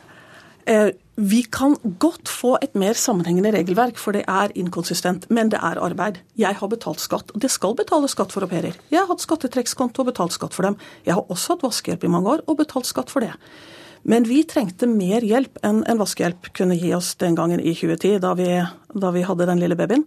[0.67, 5.25] Eh, Vi kan godt få et mer sammenhengende regelverk, for det er inkonsistent.
[5.31, 6.19] Men det er arbeid.
[6.37, 7.33] Jeg har betalt skatt.
[7.33, 8.77] Det skal betales skatt for au pairer.
[8.91, 10.77] Jeg har hatt skattetrekkskonto og betalt skatt for dem.
[11.07, 13.33] Jeg har også hatt vaskehjelp i mange år og betalt skatt for det.
[14.05, 18.21] Men vi trengte mer hjelp enn en vaskehjelp kunne gi oss den gangen i 2010,
[18.21, 18.51] da vi,
[18.93, 20.05] da vi hadde den lille babyen.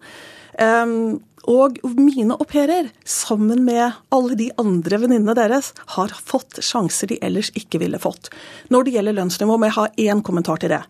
[1.49, 7.17] Og mine au pairer, sammen med alle de andre venninnene deres, har fått sjanser de
[7.25, 8.29] ellers ikke ville fått.
[8.69, 10.81] Når det gjelder lønnsnivå, må jeg ha én kommentar til det.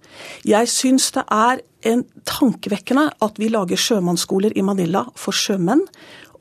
[0.50, 5.86] Jeg syns det er en tankevekkende at vi lager sjømannsskoler i Manila for sjømenn,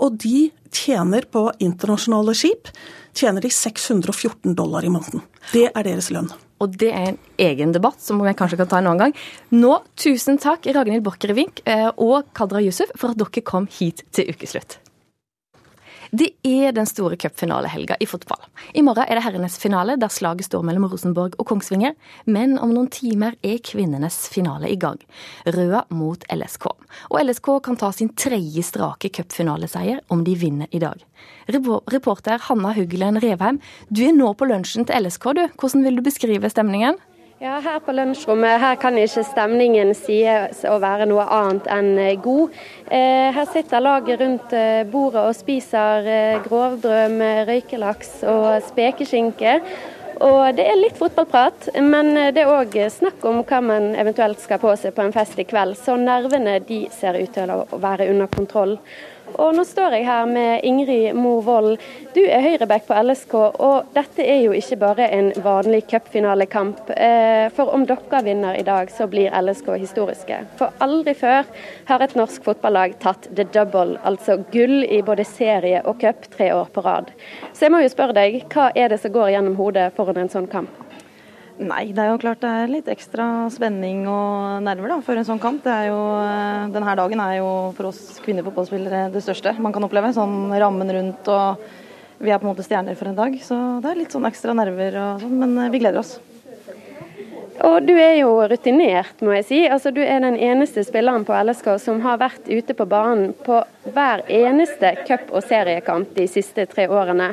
[0.02, 2.72] og de tjener på internasjonale skip
[3.18, 5.22] tjener de 614 dollar i måneden.
[5.52, 6.30] Det er deres lønn.
[6.58, 9.16] Og det er en egen debatt som vi kanskje kan ta en annen gang.
[9.54, 14.32] Nå, tusen takk Ragnhild Borchgrevink eh, og Kadra Yusuf for at dere kom hit til
[14.34, 14.80] ukeslutt.
[16.10, 18.40] Det er den store cupfinalehelga i fotball.
[18.74, 21.96] I morgen er det herrenes finale, der slaget står mellom Rosenborg og Kongsvinger.
[22.24, 25.00] Men om noen timer er kvinnenes finale i gang.
[25.44, 26.70] Røa mot LSK.
[27.10, 31.04] Og LSK kan ta sin tredje strake cupfinaleseier om de vinner i dag.
[31.48, 35.44] Reporter Hanna Huglen Revheim, du er nå på lunsjen til LSK, du.
[35.60, 36.96] Hvordan vil du beskrive stemningen?
[37.38, 42.16] Ja, Her på lunsjrommet her kan ikke stemningen sies å være noe annet enn eh,
[42.18, 42.56] god.
[42.90, 46.08] Eh, her sitter laget rundt eh, bordet og spiser
[46.42, 49.52] grovbrød med røykelaks og spekeskinke.
[50.18, 54.58] Og Det er litt fotballprat, men det er òg snakk om hva man eventuelt skal
[54.58, 55.78] på seg på en fest i kveld.
[55.78, 58.80] Så nervene de ser ut til å være under kontroll.
[59.38, 61.76] Og nå står jeg her med Ingrid Mo Wold.
[62.14, 66.90] Du er høyreback på LSK, og dette er jo ikke bare en vanlig cupfinalekamp.
[66.90, 70.40] Eh, For om dere vinner i dag, så blir LSK historiske.
[70.58, 71.46] For aldri før
[71.86, 76.50] har et norsk fotballag tatt the double, altså gull i både serie og cup tre
[76.54, 77.14] år på rad.
[77.52, 80.34] Så jeg må jo spørre deg, hva er det som går gjennom hodet foran en
[80.34, 80.87] sånn kamp?
[81.58, 85.26] Nei, det er jo klart det er litt ekstra spenning og nerver da, for en
[85.26, 85.66] sånn kamp.
[85.66, 90.12] Jo, eh, denne dagen er jo for oss kvinnefotballspillere det største man kan oppleve.
[90.14, 91.64] Sånn rammen rundt og
[92.22, 93.34] vi er på en måte stjerner for en dag.
[93.42, 96.18] Så det er litt sånn ekstra nerver og sånn, men eh, vi gleder oss.
[97.66, 99.60] Og du er jo rutinert, må jeg si.
[99.66, 103.64] Altså, du er den eneste spilleren på LSK som har vært ute på banen på
[103.96, 107.32] hver eneste cup- og seriekamp de siste tre årene.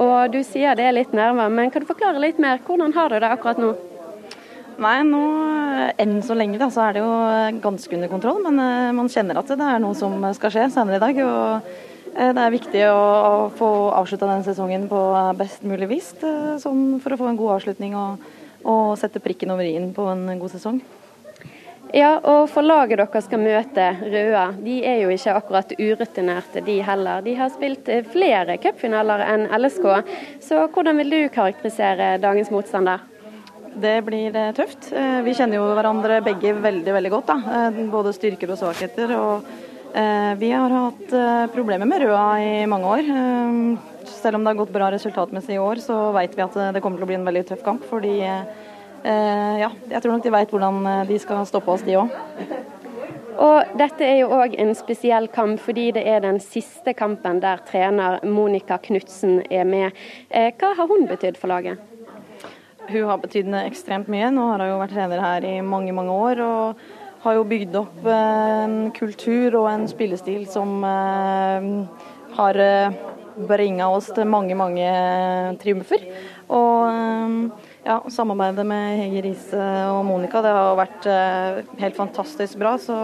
[0.00, 2.62] Og du sier det er litt nærmere, men kan du forklare litt mer?
[2.66, 3.74] Hvordan har du det akkurat nå?
[4.82, 5.22] Nei, nå
[5.78, 8.94] eh, enn så lenge da, så er det jo eh, ganske under kontroll, men eh,
[8.96, 11.20] man kjenner at det er noe som skal skje senere i dag.
[11.24, 11.74] og
[12.14, 12.98] det er viktig å
[13.44, 14.98] å få avslutta denne sesongen på
[15.34, 18.22] best mulig vis, for å få en god avslutning og,
[18.62, 20.78] og sette prikken over i-en på en god sesong.
[21.92, 27.20] Ja, og forlaget dere skal møte, Røa, de er jo ikke akkurat urutinerte, de heller.
[27.22, 29.86] De har spilt eh, flere cupfinaler enn LSK,
[30.42, 33.04] så hvordan vil du karakterisere dagens motstander?
[33.78, 34.88] Det blir eh, tøft.
[34.90, 37.30] Eh, Vi kjenner jo hverandre begge veldig veldig godt.
[37.30, 37.70] Da.
[37.92, 39.14] Både styrker og svakheter.
[39.18, 39.54] og
[40.40, 41.12] Vi har hatt
[41.54, 43.10] problemer med Røa i mange år.
[44.10, 46.98] Selv om det har gått bra resultatmessig i år, så vet vi at det kommer
[46.98, 47.86] til å bli en veldig tøff kamp.
[47.86, 48.16] fordi
[49.04, 52.14] ja, jeg tror nok de veit hvordan eh, de skal stoppe oss, de òg.
[53.34, 57.62] Og dette er jo òg en spesiell kamp, fordi det er den siste kampen der
[57.66, 59.96] trener Monica Knutsen er med.
[60.30, 61.82] Eh, hva har hun betydd for laget?
[62.88, 64.28] Hun har betydd ekstremt mye.
[64.32, 66.44] Nå har hun jo vært trener her i mange, mange år.
[66.44, 66.84] og
[67.24, 71.68] har jo bygd opp en kultur og en spillestil som eh,
[72.36, 72.96] har eh,
[73.48, 74.90] bringa oss til mange, mange
[75.62, 76.04] triumfer.
[76.52, 82.58] Og eh, ja, samarbeidet med Hege Riise og Monica det har vært eh, helt fantastisk
[82.60, 82.74] bra.
[82.80, 82.96] Så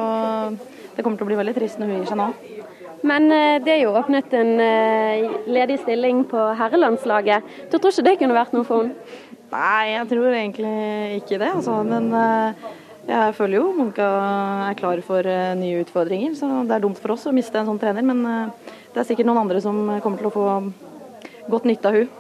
[0.96, 2.28] det kommer til å bli veldig trist når hun gir seg nå.
[3.06, 7.56] Men eh, det er jo åpnet en eh, ledig stilling på herrelandslaget.
[7.72, 9.18] Du tror ikke det kunne vært noe for henne?
[9.50, 10.74] Nei, jeg tror egentlig
[11.18, 11.48] ikke det.
[11.58, 11.80] Altså.
[11.82, 12.12] Men
[13.08, 14.06] jeg føler jo Monica
[14.68, 15.26] er klar for
[15.58, 16.36] nye utfordringer.
[16.38, 18.06] Så det er dumt for oss å miste en sånn trener.
[18.06, 18.22] Men
[18.94, 20.46] det er sikkert noen andre som kommer til å få
[21.50, 22.19] godt nytte av hun.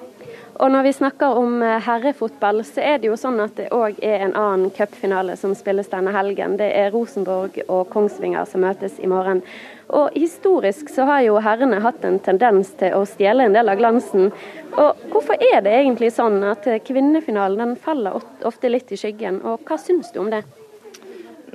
[0.60, 3.96] Og når vi snakker om eh, herrefotball, så er det jo sånn at det òg
[4.04, 6.58] er en annen cupfinale som spilles denne helgen.
[6.60, 9.40] Det er Rosenborg og Kongsvinger som møtes i morgen.
[9.88, 13.80] Og historisk så har jo herrene hatt en tendens til å stjele en del av
[13.80, 14.28] glansen.
[14.76, 19.64] Og hvorfor er det egentlig sånn at kvinnefinalen den faller ofte litt i skyggen, og
[19.64, 20.44] hva syns du om det?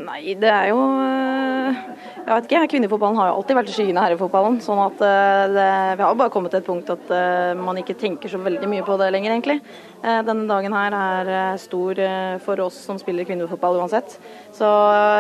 [0.02, 2.62] Nei, det er jo eh, Jeg vet ikke.
[2.74, 4.60] Kvinnefotballen har jo alltid vært i skyen av herrefotballen.
[4.64, 5.68] sånn at eh, det,
[6.00, 8.86] Vi har bare kommet til et punkt at eh, man ikke tenker så veldig mye
[8.88, 9.60] på det lenger, egentlig.
[10.06, 11.98] Denne dagen her er stor
[12.46, 14.20] for oss som spiller kvinnefotball uansett.
[14.54, 14.70] Så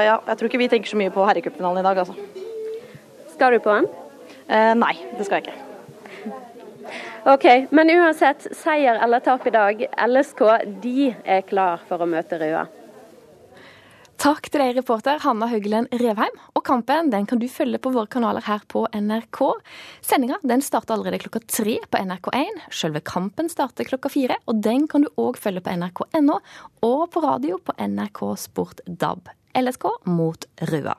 [0.05, 2.13] ja, jeg tror ikke vi tenker så mye på herrecupfinalen i dag, altså.
[3.33, 3.89] Skal du på den?
[4.77, 5.65] nei, det skal jeg ikke.
[7.25, 10.41] Ok, Men uansett, seier eller tap i dag, LSK
[10.83, 12.67] de er klar for å møte Røa.
[14.21, 16.33] Takk til deg, reporter Hanna Høgelen Revheim.
[16.55, 19.41] Og Kampen den kan du følge på våre kanaler her på NRK.
[20.05, 22.63] Sendinga den starter allerede klokka tre på NRK1.
[22.73, 26.39] Selve kampen starter klokka fire, og den kan du òg følge på nrk.no
[26.87, 29.29] og på radio på NRK Sport DAB.
[29.55, 30.95] LSK mot Røa.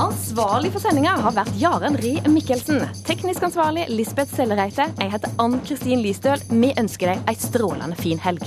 [0.00, 2.82] Ansvarlig for sendinga har vært Jaren Rie Mikkelsen.
[3.06, 4.88] Teknisk ansvarlig Lisbeth Sellereite.
[4.98, 6.42] Jeg heter Ann Kristin Listøl.
[6.50, 8.42] Vi ønsker deg ei strålende fin helg.